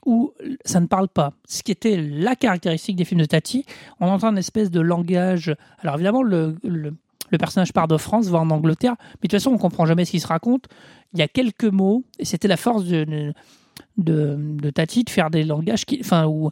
[0.06, 0.34] où
[0.66, 1.34] ça ne parle pas.
[1.48, 3.66] Ce qui était la caractéristique des films de Tati,
[4.00, 5.56] on entend une espèce de langage.
[5.80, 6.94] Alors évidemment, le, le,
[7.38, 10.12] personnage part de France, va en Angleterre, mais de toute façon, on comprend jamais ce
[10.12, 10.68] qu'il se raconte.
[11.14, 13.34] il y a quelques mots, et c'était la force de,
[13.98, 16.52] de, Tati de faire des langages qui, enfin, où,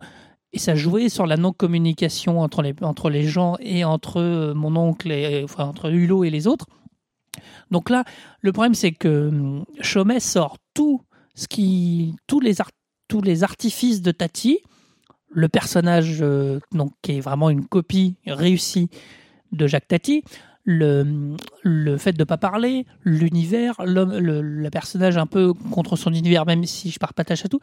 [0.53, 4.75] et ça jouait sur la non-communication entre les, entre les gens et entre euh, mon
[4.75, 6.65] oncle, et, enfin, entre Hulot et les autres.
[7.69, 8.03] Donc là,
[8.41, 11.01] le problème, c'est que hum, Chomet sort tout
[11.35, 12.71] ce qui, tous les, ar-
[13.11, 14.59] tous les artifices de Tati,
[15.27, 18.89] le personnage euh, donc, qui est vraiment une copie réussie
[19.51, 20.23] de Jacques Tati,
[20.63, 26.13] le, le fait de ne pas parler, l'univers, l'homme, le, personnage un peu contre son
[26.13, 27.59] univers, même si je pars pas tâche à tout,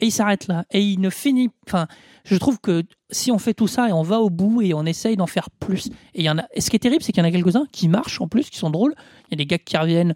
[0.00, 0.66] et il s'arrête là.
[0.70, 1.48] Et il ne finit.
[1.66, 1.86] Enfin,
[2.24, 4.84] je trouve que si on fait tout ça et on va au bout et on
[4.84, 6.44] essaye d'en faire plus, et il y en a.
[6.52, 8.50] Et ce qui est terrible, c'est qu'il y en a quelques-uns qui marchent en plus,
[8.50, 8.94] qui sont drôles.
[9.28, 10.14] Il y a des gags qui reviennent.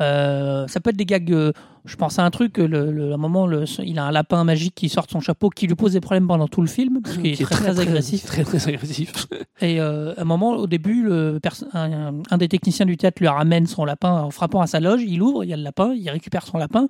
[0.00, 1.32] Euh, ça peut être des gags.
[1.32, 1.52] euh,
[1.84, 2.58] je pense à un truc.
[2.58, 5.20] Le, le- à un moment, le, il a un lapin magique qui sort de son
[5.20, 7.80] chapeau, qui lui pose des problèmes pendant tout le film, parce qu'il est, très, très,
[7.80, 8.24] agressif.
[8.24, 9.26] Très, très agressif.
[9.60, 11.40] Et euh, à un moment, au début, le
[11.72, 15.02] un, un des techniciens du théâtre lui ramène son lapin en frappant à sa loge.
[15.06, 16.86] Il ouvre, il y a le lapin, il récupère son lapin.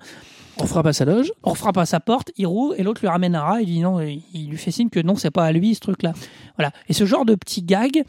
[0.58, 1.32] On frappe à sa loge.
[1.42, 3.60] On frappe à sa porte, il roule, et l'autre lui ramène un rat.
[3.62, 5.80] Il dit non, il il lui fait signe que non, c'est pas à lui ce
[5.80, 6.12] truc-là.
[6.58, 6.72] Voilà.
[6.88, 8.02] Et ce genre de petits gags,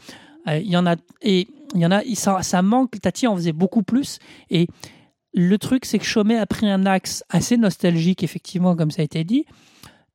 [0.48, 3.00] euh, il y en a, et il y en a, ça, ça manque.
[3.00, 4.18] Tati en faisait beaucoup plus.
[4.50, 4.68] Et
[5.34, 9.04] le truc, c'est que Chomet a pris un axe assez nostalgique, effectivement, comme ça a
[9.04, 9.44] été dit,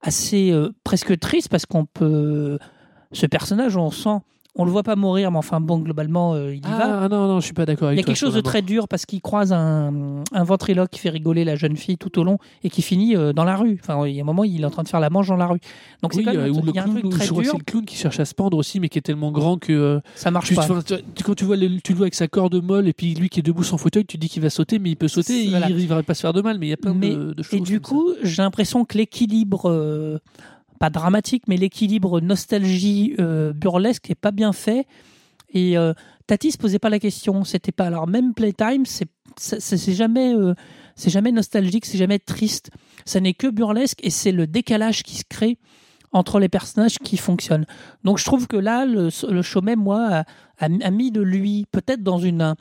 [0.02, 2.58] assez euh, presque triste parce qu'on peut.
[3.12, 4.20] Ce personnage, on sent,
[4.56, 7.04] on le voit pas mourir, mais enfin bon, globalement, euh, il y va.
[7.04, 8.42] Ah non, non, je suis pas d'accord Il avec y a toi quelque chose de
[8.42, 12.20] très dur parce qu'il croise un, un ventriloque qui fait rigoler la jeune fille tout
[12.20, 13.80] au long et qui finit euh, dans la rue.
[13.82, 15.38] Enfin, il y a un moment, il est en train de faire la manche dans
[15.38, 15.60] la rue.
[16.02, 17.26] Donc c'est Oui, quand même euh, un il y a un clown, truc ou très
[17.26, 17.52] je crois que dur.
[17.54, 19.72] c'est le clown qui cherche à se pendre aussi, mais qui est tellement grand que
[19.72, 20.68] euh, Ça marche tu, pas.
[20.84, 23.30] tu- quand tu vois le, tu le vois avec sa corde molle et puis lui
[23.30, 25.50] qui est debout sans fauteuil, tu dis qu'il va sauter, mais il peut sauter, et
[25.52, 25.70] Voilà.
[25.70, 27.34] il ne va pas se faire de mal, mais il y a plein Mais- de,
[27.34, 27.60] de choses.
[27.60, 29.70] Et du coup, j'ai l'impression que l'équilibre,
[30.80, 34.88] pas dramatique, mais l'équilibre nostalgie euh, burlesque est pas bien fait.
[35.54, 35.94] Et euh,
[36.28, 37.44] Tati se posait pas la question.
[37.44, 40.54] C'était pas alors même Playtime, c'est c'est jamais euh,
[40.96, 42.72] c'est jamais nostalgique, c'est jamais triste.
[43.06, 45.58] Ça n'est que burlesque et c'est le décalage qui se crée
[46.12, 47.66] entre les personnages qui fonctionnent.
[48.04, 50.24] Donc je trouve que là, le, le Chomet, moi,
[50.58, 52.56] a, mis de lui peut-être dans une, un-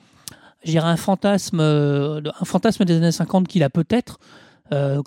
[0.66, 4.18] un fantasme, euh, un fantasme des années 50 qu'il a peut-être,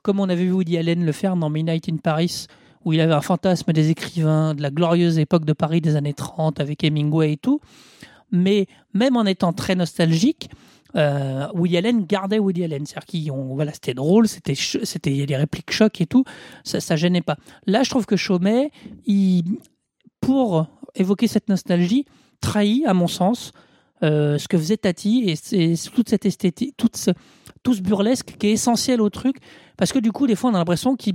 [0.03, 2.47] comme on avait vu Woody Allen le faire dans Midnight in Paris,
[2.85, 6.13] où il avait un fantasme des écrivains de la glorieuse époque de Paris des années
[6.13, 7.59] 30 avec Hemingway et tout.
[8.31, 10.49] Mais même en étant très nostalgique,
[10.95, 12.85] euh, Woody Allen gardait Woody Allen.
[12.85, 16.05] C'est-à-dire qu'il on- voilà, c'était drôle, c'était c'était il y a des répliques chocs et
[16.05, 16.23] tout,
[16.63, 17.37] ça, ça gênait pas.
[17.67, 18.71] Là, je trouve que Chaumet,
[19.05, 19.43] il,
[20.19, 22.05] pour évoquer cette nostalgie,
[22.41, 23.51] trahit, à mon sens,
[24.03, 26.89] euh, ce que faisait Tati et toute cette esthétique, tout
[27.73, 29.37] ce burlesque qui est essentiel au truc.
[29.77, 31.13] Parce que du coup, des fois, on a l'impression qu'il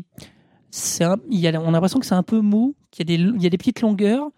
[1.04, 3.22] un- y a, on a l'impression que c'est un peu mou, qu'il y a des,
[3.36, 4.28] il y a des petites longueurs.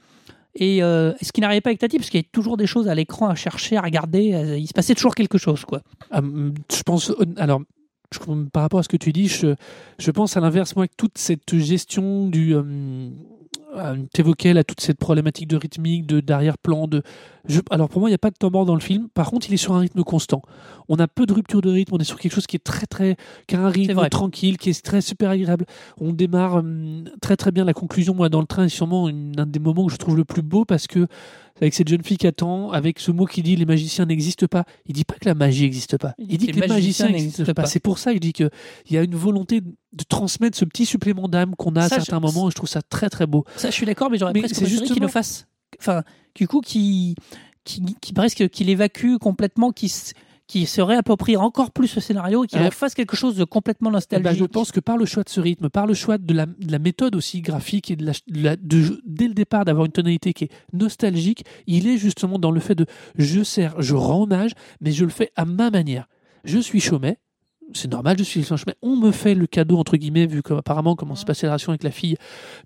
[0.55, 2.89] Et euh, ce qui n'arrivait pas avec Tati, parce qu'il y a toujours des choses
[2.89, 4.35] à l'écran à chercher, à regarder.
[4.35, 5.83] euh, Il se passait toujours quelque chose, quoi.
[6.11, 7.13] Ah, je pense.
[7.37, 7.61] Alors,
[8.13, 9.55] je- par rapport à ce que tu dis, je,
[9.99, 12.55] je pense à l'inverse, moi, avec toute cette gestion du.
[12.57, 13.11] Euh,
[14.13, 16.89] T'évoquais là toute cette problématique de rythmique, de d'arrière-plan.
[16.89, 17.03] De...
[17.47, 19.09] Je- alors pour moi, il n'y a pas de temps mort dans le film.
[19.13, 20.43] Par contre, il est sur un rythme constant.
[20.89, 21.95] On a peu de rupture de rythme.
[21.95, 24.71] On est sur quelque chose qui est très très, qui a un rythme tranquille, qui
[24.71, 25.67] est très super agréable.
[26.01, 27.65] On démarre hum, très très bien.
[27.65, 30.17] La conclusion, moi, dans le train, est sûrement une- un des moments que je trouve
[30.17, 31.07] le plus beau parce que
[31.61, 34.65] avec cette jeune fille qui attend, avec ce mot qui dit les magiciens n'existent pas.
[34.87, 36.15] Il dit pas que la magie n'existe pas.
[36.19, 37.67] Il dit que les magiciens n'existent pas.
[37.67, 38.51] C'est pour ça que je dis que
[38.87, 42.17] il y a une volonté de transmettre ce petit supplément d'âme qu'on a à certains
[42.17, 42.49] je- moments.
[42.49, 43.45] Et je trouve ça très très beau.
[43.57, 45.47] Ça, je suis d'accord, mais j'aurais presque préféré qu'il justement- le fasse.
[45.81, 46.03] Enfin,
[46.35, 47.15] du coup, qui,
[47.65, 49.93] qui, qui presque qu'il évacue complètement, qui,
[50.49, 52.71] qui se réapproprie encore plus ce scénario et qu'il Ouais.
[52.73, 54.39] fasse quelque chose de complètement Eh ben, nostalgique.
[54.41, 56.73] je pense que par le choix de ce rythme, par le choix de la, de
[56.73, 59.93] la méthode aussi graphique et de la, de la- de- dès le départ d'avoir une
[59.93, 64.23] tonalité qui est nostalgique, il est justement dans le fait de je sers, je rends
[64.23, 66.09] hommage, mais je le fais à ma manière.
[66.45, 67.19] Je suis chômet.
[67.75, 68.75] C'est normal, je suis chômet.
[68.81, 71.73] On me fait le cadeau, entre guillemets, vu comme apparemment comment se passait la relation
[71.73, 72.17] avec la fille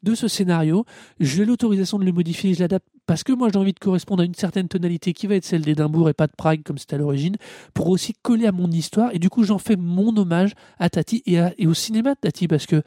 [0.04, 0.84] de ce scénario.
[1.18, 4.26] J'ai l'autorisation de le modifier, je l'adapte parce que moi j'ai envie de correspondre à
[4.26, 6.98] une certaine tonalité qui va être celle d'Édimbourg et pas de Prague comme c'était à
[6.98, 7.36] l'origine,
[7.74, 9.10] pour aussi coller à mon histoire.
[9.12, 12.66] Et du coup, j'en fais mon hommage à Tati et, au cinéma de Tati parce
[12.66, 12.82] que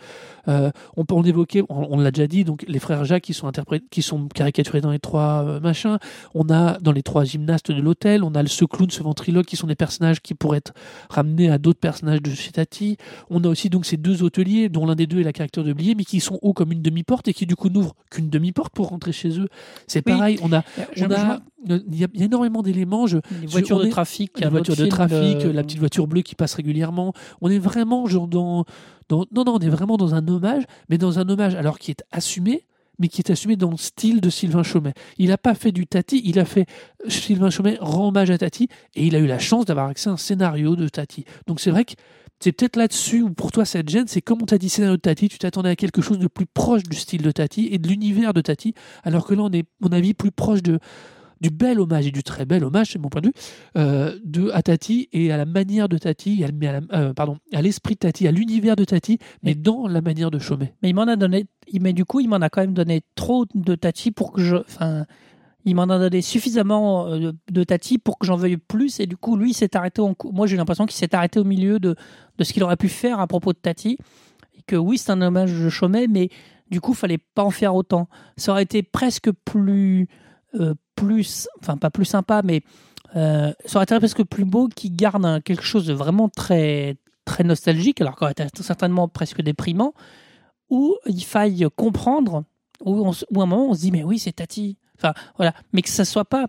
[0.47, 3.51] euh, on peut en évoquer, on, l'a déjà dit, donc les frères Jacques qui sont
[3.89, 5.97] qui sont caricaturés dans les trois euh, machins.
[6.33, 9.55] On a dans les trois gymnastes de l'hôtel, on a ce clown, ce ventriloque qui
[9.55, 10.73] sont des personnages qui pourraient être
[11.09, 12.97] ramenés à d'autres personnages de chez Tati.
[13.29, 15.73] On a aussi donc ces deux hôteliers dont l'un des deux est la caractère de
[15.73, 18.73] Blier, mais qui sont hauts comme une demi-porte et qui du coup n'ouvrent qu'une demi-porte
[18.73, 19.47] pour rentrer chez eux.
[19.87, 20.04] C'est.
[20.11, 23.07] Pareil, on a, on je- a, il y a, énormément d'éléments.
[23.07, 25.53] Je, les voitures de trafic, il y a la un voiture autre de trafic, euh,
[25.53, 27.13] la petite voiture bleue qui passe régulièrement.
[27.41, 28.65] On est vraiment genre dans,
[29.09, 31.91] dans non non, on est vraiment dans un hommage, mais dans un hommage alors qui
[31.91, 32.65] est assumé,
[32.99, 34.93] mais qui est assumé dans le style de Sylvain Chomet.
[35.17, 36.65] Il n'a pas fait du Tati, il a fait
[37.07, 40.13] Sylvain Chomet rend hommage à Tati, et il a eu la chance d'avoir accès à
[40.13, 41.25] un scénario de Tati.
[41.47, 41.93] Donc c'est vrai que
[42.45, 45.01] c'est peut-être là-dessus où pour toi cette gêne, c'est comme on t'a dit scénario de
[45.01, 47.87] Tati, tu t'attendais à quelque chose de plus proche du style de Tati et de
[47.87, 50.77] l'univers de Tati, alors que là on est, à mon avis, plus proche de,
[51.41, 53.33] du bel hommage et du très bel hommage, c'est mon point de vue,
[53.77, 57.37] euh, de, à Tati et à la manière de Tati, à, à la- euh, pardon,
[57.51, 60.75] à l'esprit de Tati, à l'univers de Tati, mais dans la manière de Chomet.
[60.83, 61.47] Mais il m'en a donné,
[61.81, 64.57] mais du coup, il m'en a quand même donné trop de Tati pour que je,
[64.57, 65.05] enfin,
[65.65, 68.99] il m'en a donné suffisamment euh, de, Tati pour que j'en veuille plus.
[68.99, 70.01] Et du coup, lui, il s'est arrêté
[70.31, 71.95] Moi, j'ai l'impression qu'il s'est arrêté au milieu de,
[72.37, 73.97] de ce qu'il aurait pu faire à propos de Tati.
[74.57, 76.29] Et que oui, c'est un hommage de Chomet, mais
[76.69, 78.07] du coup, fallait pas en faire autant.
[78.37, 80.07] Ça aurait été presque plus,
[80.53, 82.61] euh, plus, enfin, pas plus sympa, mais
[83.15, 87.43] euh, ça aurait été presque plus beau qu'il garde quelque chose de vraiment très, très
[87.43, 89.93] nostalgique, alors qu'aurait été certainement presque déprimant
[90.69, 92.43] où il faille comprendre,
[92.83, 95.53] où, on où à un moment on se dit mais oui c'est Tati, enfin voilà,
[95.73, 96.47] mais que ça soit pas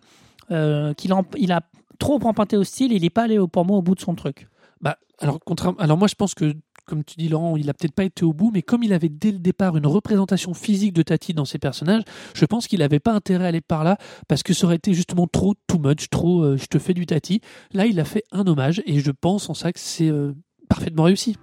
[0.50, 1.12] euh, qu'il
[1.52, 1.60] a
[1.98, 4.14] trop emprunté au style, il n'est pas allé au- pour moi au bout de son
[4.14, 4.48] truc.
[4.80, 5.38] Bah, alors,
[5.78, 6.52] alors moi je pense que,
[6.84, 9.08] comme tu dis Laurent, il a peut-être pas été au bout, mais comme il avait
[9.08, 12.02] dès le départ une représentation physique de Tati dans ses personnages,
[12.34, 13.96] je pense qu'il n'avait pas intérêt à aller par là,
[14.28, 17.06] parce que ça aurait été justement trop too much, trop euh, je te fais du
[17.06, 17.40] Tati.
[17.72, 20.32] Là, il a fait un hommage, et je pense en ça que c'est euh,
[20.68, 21.36] parfaitement réussi.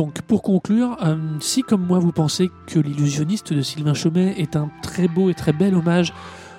[0.00, 4.56] Donc, pour conclure, euh, si comme moi vous pensez que l'illusionniste de Sylvain Chomet est
[4.56, 6.14] un très beau et très bel hommage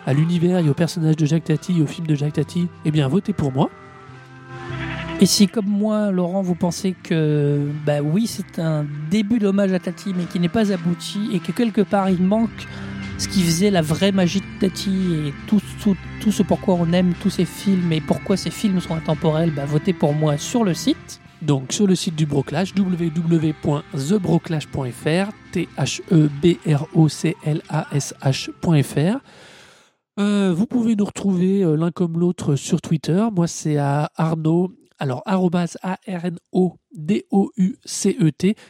[0.06, 2.92] à l'univers et au personnage de Jacques Tati et au film de Jacques Tati, eh
[2.92, 3.72] bien votez pour moi.
[5.22, 9.80] Et si comme moi Laurent vous pensez que bah oui c'est un début d'hommage à
[9.80, 12.68] Tati mais qui n'est pas abouti et que quelque part il manque
[13.18, 15.60] ce qui faisait la vraie magie de Tati et tout,
[16.32, 19.94] ce pourquoi on aime tous ces films et pourquoi ces films sont intemporels, bah votez
[19.94, 21.21] pour moi sur le site.
[21.42, 26.30] Donc sur le site du Broclash, www.thebroclash.fr, t h e.
[30.20, 33.28] Euh, vous pouvez nous retrouver euh, l'un comme l'autre sur Twitter.
[33.34, 36.36] Moi, c'est à Arnaud, alors A-R-N-O-D-O-U-C-E-T.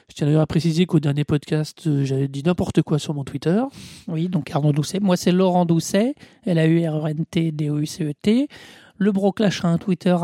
[0.08, 3.24] Je tiens d'ailleurs à préciser qu'au dernier podcast, euh, j'avais dit n'importe quoi sur mon
[3.24, 3.60] Twitter.
[4.08, 5.00] Oui, donc Arnaud Doucet.
[5.02, 6.14] Moi, c'est Laurent Doucet,
[6.46, 8.48] L-A-U-R-N-T-D-O-U-C-E-T.
[9.02, 10.16] Le Broclash a un Twitter,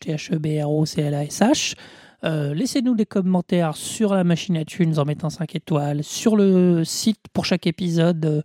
[0.00, 1.74] T-H-E-B-R-O-C-L-A-S-H.
[2.24, 7.20] Laissez-nous des commentaires sur la machine à tunes en mettant 5 étoiles, sur le site
[7.32, 8.42] pour chaque épisode, euh,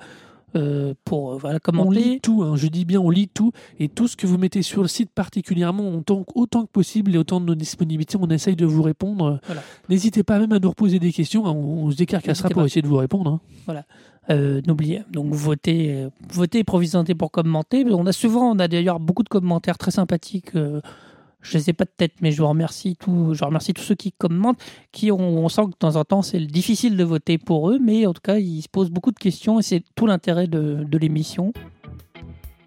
[0.55, 2.03] euh, pour euh, voilà, On commenter.
[2.03, 4.61] lit tout, hein, je dis bien on lit tout, et tout ce que vous mettez
[4.61, 8.55] sur le site particulièrement, autant, autant que possible et autant de nos disponibilités, on essaye
[8.55, 9.39] de vous répondre.
[9.45, 9.61] Voilà.
[9.89, 12.65] N'hésitez pas même à nous reposer des questions, hein, on, on se décarcassera pour pas.
[12.67, 13.39] essayer de vous répondre.
[13.67, 13.83] hein.
[14.29, 17.83] Euh, N'oubliez donc votez, euh, votez visiter pour commenter.
[17.89, 20.51] On a souvent, on a d'ailleurs beaucoup de commentaires très sympathiques.
[21.41, 23.33] Je les ai pas de tête, mais je vous remercie tous.
[23.33, 24.59] Je remercie tous ceux qui commentent,
[24.91, 27.79] qui ont, on sent que de temps en temps c'est difficile de voter pour eux,
[27.79, 30.83] mais en tout cas ils se posent beaucoup de questions et c'est tout l'intérêt de,
[30.83, 31.53] de l'émission.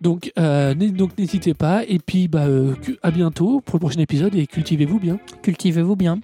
[0.01, 4.35] Donc euh, donc n'hésitez pas, et puis bah, euh, à bientôt pour le prochain épisode,
[4.35, 5.19] et cultivez-vous bien.
[5.43, 6.21] Cultivez-vous bien.